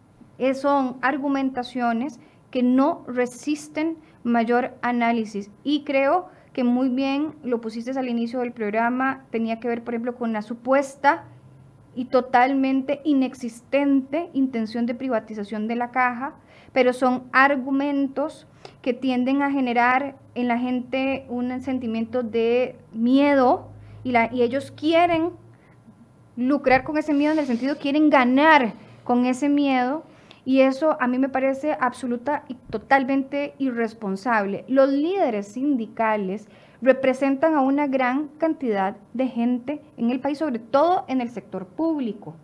[0.54, 2.18] son argumentaciones
[2.50, 5.50] que no resisten mayor análisis.
[5.64, 9.92] Y creo que muy bien lo pusiste al inicio del programa, tenía que ver, por
[9.92, 11.24] ejemplo, con la supuesta
[11.94, 16.36] y totalmente inexistente intención de privatización de la caja,
[16.72, 18.46] pero son argumentos
[18.80, 23.68] que tienden a generar en la gente un sentimiento de miedo
[24.04, 25.32] y, la, y ellos quieren
[26.38, 30.04] lucrar con ese miedo en el sentido quieren ganar con ese miedo
[30.44, 34.64] y eso a mí me parece absoluta y totalmente irresponsable.
[34.68, 36.48] Los líderes sindicales
[36.80, 41.66] representan a una gran cantidad de gente en el país, sobre todo en el sector
[41.66, 42.36] público.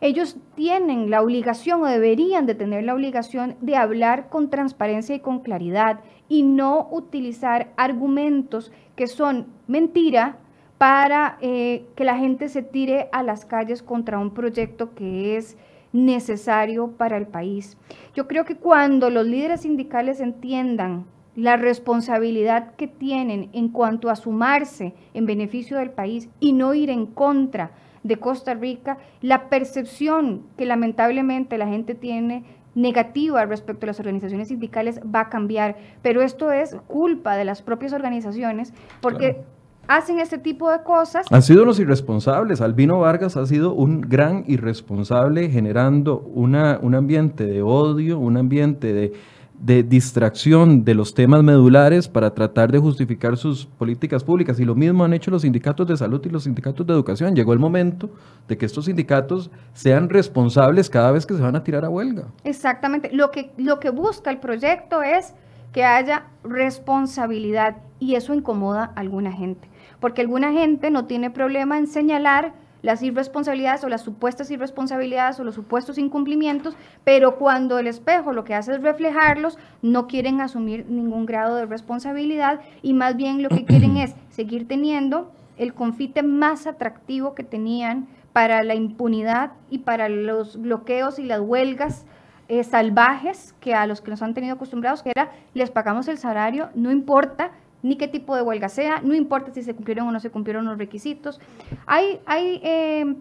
[0.00, 5.20] Ellos tienen la obligación o deberían de tener la obligación de hablar con transparencia y
[5.20, 5.98] con claridad
[6.28, 10.38] y no utilizar argumentos que son mentira
[10.78, 15.56] para eh, que la gente se tire a las calles contra un proyecto que es
[15.92, 17.78] necesario para el país.
[18.14, 24.16] Yo creo que cuando los líderes sindicales entiendan la responsabilidad que tienen en cuanto a
[24.16, 27.72] sumarse en beneficio del país y no ir en contra
[28.02, 34.48] de Costa Rica, la percepción que lamentablemente la gente tiene negativa respecto a las organizaciones
[34.48, 39.42] sindicales va a cambiar, pero esto es culpa de las propias organizaciones porque
[39.88, 41.26] hacen este tipo de cosas.
[41.30, 42.60] Han sido los irresponsables.
[42.60, 48.92] Albino Vargas ha sido un gran irresponsable generando una, un ambiente de odio, un ambiente
[48.92, 49.12] de
[49.58, 54.60] de distracción de los temas medulares para tratar de justificar sus políticas públicas.
[54.60, 57.34] Y lo mismo han hecho los sindicatos de salud y los sindicatos de educación.
[57.34, 58.10] Llegó el momento
[58.48, 62.24] de que estos sindicatos sean responsables cada vez que se van a tirar a huelga.
[62.44, 63.10] Exactamente.
[63.12, 65.32] Lo que, lo que busca el proyecto es
[65.72, 69.68] que haya responsabilidad y eso incomoda a alguna gente.
[70.00, 75.44] Porque alguna gente no tiene problema en señalar las irresponsabilidades o las supuestas irresponsabilidades o
[75.44, 80.86] los supuestos incumplimientos, pero cuando el espejo lo que hace es reflejarlos, no quieren asumir
[80.88, 86.22] ningún grado de responsabilidad y más bien lo que quieren es seguir teniendo el confite
[86.22, 92.04] más atractivo que tenían para la impunidad y para los bloqueos y las huelgas
[92.48, 96.18] eh, salvajes que a los que nos han tenido acostumbrados, que era les pagamos el
[96.18, 97.50] salario, no importa
[97.86, 100.64] ni qué tipo de huelga sea, no importa si se cumplieron o no se cumplieron
[100.64, 101.40] los requisitos.
[101.86, 103.16] Hay, hay, eh,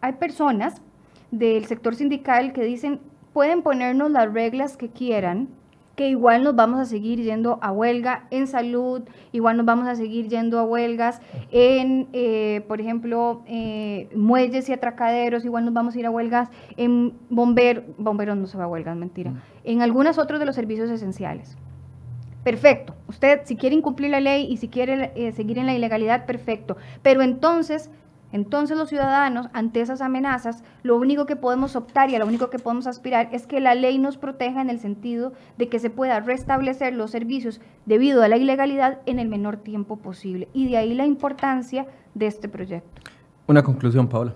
[0.00, 0.80] hay personas
[1.30, 3.00] del sector sindical que dicen,
[3.34, 5.48] pueden ponernos las reglas que quieran,
[5.96, 9.02] que igual nos vamos a seguir yendo a huelga en salud,
[9.32, 14.72] igual nos vamos a seguir yendo a huelgas en, eh, por ejemplo, eh, muelles y
[14.72, 18.68] atracaderos, igual nos vamos a ir a huelgas en bomberos, bomberos no se va a
[18.68, 19.40] huelgas, mentira, mm.
[19.64, 21.56] en algunos otros de los servicios esenciales.
[22.46, 22.94] Perfecto.
[23.08, 26.76] Usted, si quiere incumplir la ley y si quiere eh, seguir en la ilegalidad, perfecto.
[27.02, 27.90] Pero entonces,
[28.30, 32.48] entonces los ciudadanos, ante esas amenazas, lo único que podemos optar y a lo único
[32.48, 35.90] que podemos aspirar es que la ley nos proteja en el sentido de que se
[35.90, 40.46] pueda restablecer los servicios debido a la ilegalidad en el menor tiempo posible.
[40.52, 43.02] Y de ahí la importancia de este proyecto.
[43.48, 44.34] Una conclusión, Paula.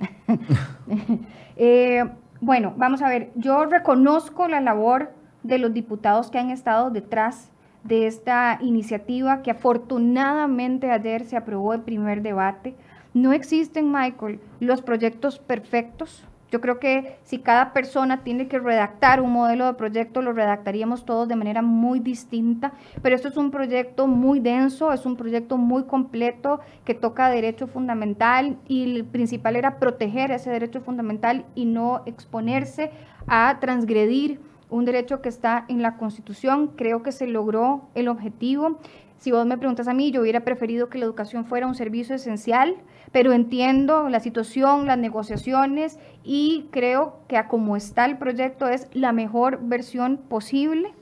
[1.62, 2.02] Eh,
[2.40, 5.10] bueno, vamos a ver, yo reconozco la labor
[5.42, 7.50] de los diputados que han estado detrás
[7.84, 12.74] de esta iniciativa que afortunadamente ayer se aprobó el primer debate.
[13.14, 16.26] No existen, Michael, los proyectos perfectos.
[16.50, 21.04] Yo creo que si cada persona tiene que redactar un modelo de proyecto, lo redactaríamos
[21.04, 22.72] todos de manera muy distinta,
[23.02, 27.68] pero esto es un proyecto muy denso, es un proyecto muy completo que toca derecho
[27.68, 32.90] fundamental y el principal era proteger ese derecho fundamental y no exponerse
[33.28, 34.40] a transgredir
[34.70, 36.68] un derecho que está en la Constitución.
[36.76, 38.78] Creo que se logró el objetivo.
[39.18, 42.14] Si vos me preguntas a mí, yo hubiera preferido que la educación fuera un servicio
[42.14, 42.76] esencial,
[43.12, 48.88] pero entiendo la situación, las negociaciones y creo que a como está el proyecto es
[48.94, 50.92] la mejor versión posible.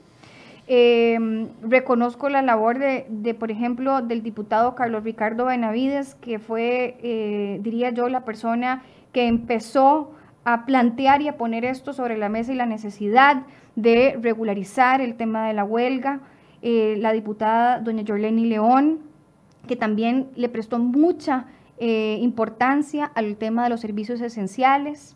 [0.67, 6.97] Em, reconozco la labor de, de, por ejemplo, del diputado Carlos Ricardo Benavides, que fue,
[7.01, 10.11] eh, diría yo, la persona que empezó
[10.43, 13.43] a plantear y a poner esto sobre la mesa y la necesidad
[13.75, 16.21] de regularizar el tema de la huelga.
[16.61, 18.99] Eh, la diputada doña Jorleni León,
[19.67, 21.45] que también le prestó mucha
[21.77, 25.15] eh, importancia al tema de los servicios esenciales.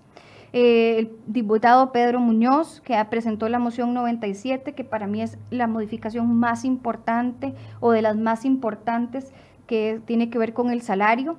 [0.54, 5.68] eh, el diputado Pedro Muñoz, que presentó la moción 97, que para mí es la
[5.68, 9.34] modificación más importante o de las más importantes
[9.66, 11.38] que tiene que ver con el salario.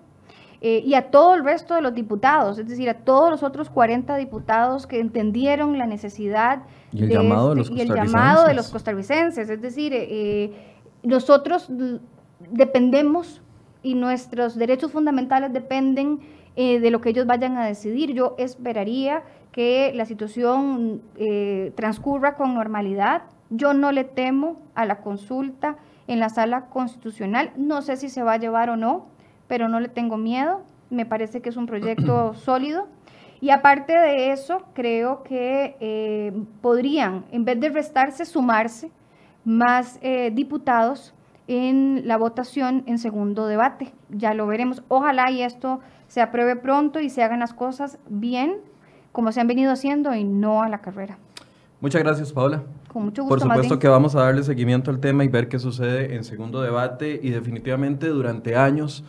[0.66, 3.68] Eh, y a todo el resto de los diputados, es decir, a todos los otros
[3.68, 8.46] 40 diputados que entendieron la necesidad y el, llamado, de este, los y el llamado
[8.46, 9.50] de los costarricenses.
[9.50, 10.54] Es decir, eh,
[11.02, 11.70] nosotros
[12.48, 13.42] dependemos
[13.82, 16.20] y nuestros derechos fundamentales dependen
[16.56, 18.14] eh, de lo que ellos vayan a decidir.
[18.14, 21.02] Yo esperaría que la situación
[21.74, 23.24] transcurra con normalidad.
[23.50, 27.52] Yo no le temo a la consulta en la sala constitucional.
[27.58, 29.12] No sé si se va a llevar o no
[29.48, 30.62] pero no le tengo miedo.
[30.90, 32.86] Me parece que es un proyecto sólido.
[33.40, 36.32] Y aparte de eso, creo que eh,
[36.62, 38.90] podrían, en vez de restarse, sumarse
[39.44, 41.14] más eh, diputados
[41.46, 43.92] en la votación en segundo debate.
[44.08, 44.82] Ya lo veremos.
[44.88, 48.56] Ojalá y esto se apruebe pronto y se hagan las cosas bien,
[49.12, 51.18] como se han venido haciendo y no a la carrera.
[51.80, 52.62] Muchas gracias, Paula.
[52.88, 53.36] Con mucho gusto.
[53.36, 56.62] Por supuesto que vamos a darle seguimiento al tema y ver qué sucede en segundo
[56.62, 59.04] debate y definitivamente durante años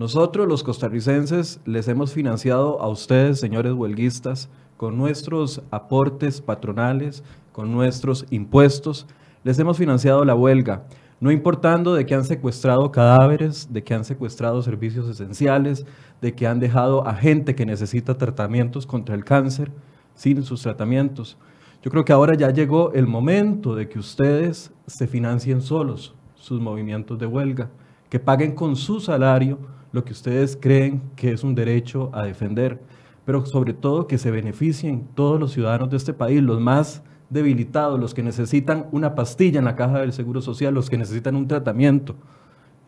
[0.00, 4.48] nosotros los costarricenses les hemos financiado a ustedes, señores huelguistas,
[4.78, 7.22] con nuestros aportes patronales,
[7.52, 9.06] con nuestros impuestos,
[9.44, 10.84] les hemos financiado la huelga,
[11.20, 15.84] no importando de que han secuestrado cadáveres, de que han secuestrado servicios esenciales,
[16.22, 19.70] de que han dejado a gente que necesita tratamientos contra el cáncer
[20.14, 21.36] sin sus tratamientos.
[21.82, 26.58] Yo creo que ahora ya llegó el momento de que ustedes se financien solos sus
[26.58, 27.68] movimientos de huelga,
[28.08, 29.58] que paguen con su salario
[29.92, 32.80] lo que ustedes creen que es un derecho a defender,
[33.24, 37.98] pero sobre todo que se beneficien todos los ciudadanos de este país, los más debilitados,
[37.98, 41.46] los que necesitan una pastilla en la caja del Seguro Social, los que necesitan un
[41.48, 42.16] tratamiento.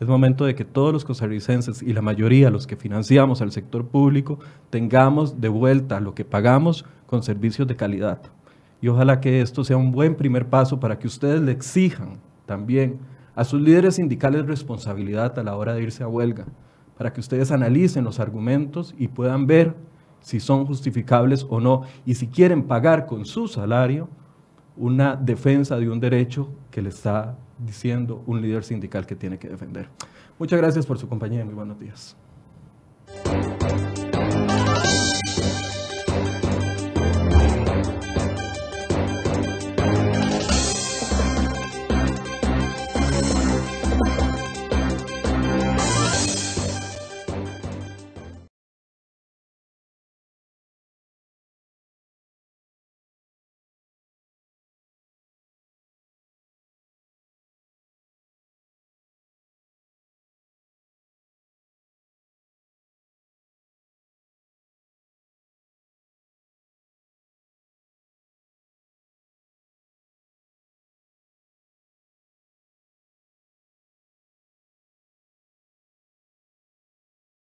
[0.00, 3.86] Es momento de que todos los costarricenses y la mayoría, los que financiamos al sector
[3.86, 4.40] público,
[4.70, 8.20] tengamos de vuelta lo que pagamos con servicios de calidad.
[8.80, 12.98] Y ojalá que esto sea un buen primer paso para que ustedes le exijan también
[13.36, 16.46] a sus líderes sindicales responsabilidad a la hora de irse a huelga
[16.96, 19.74] para que ustedes analicen los argumentos y puedan ver
[20.20, 24.08] si son justificables o no, y si quieren pagar con su salario
[24.76, 29.48] una defensa de un derecho que le está diciendo un líder sindical que tiene que
[29.48, 29.88] defender.
[30.38, 32.16] Muchas gracias por su compañía y muy buenos días.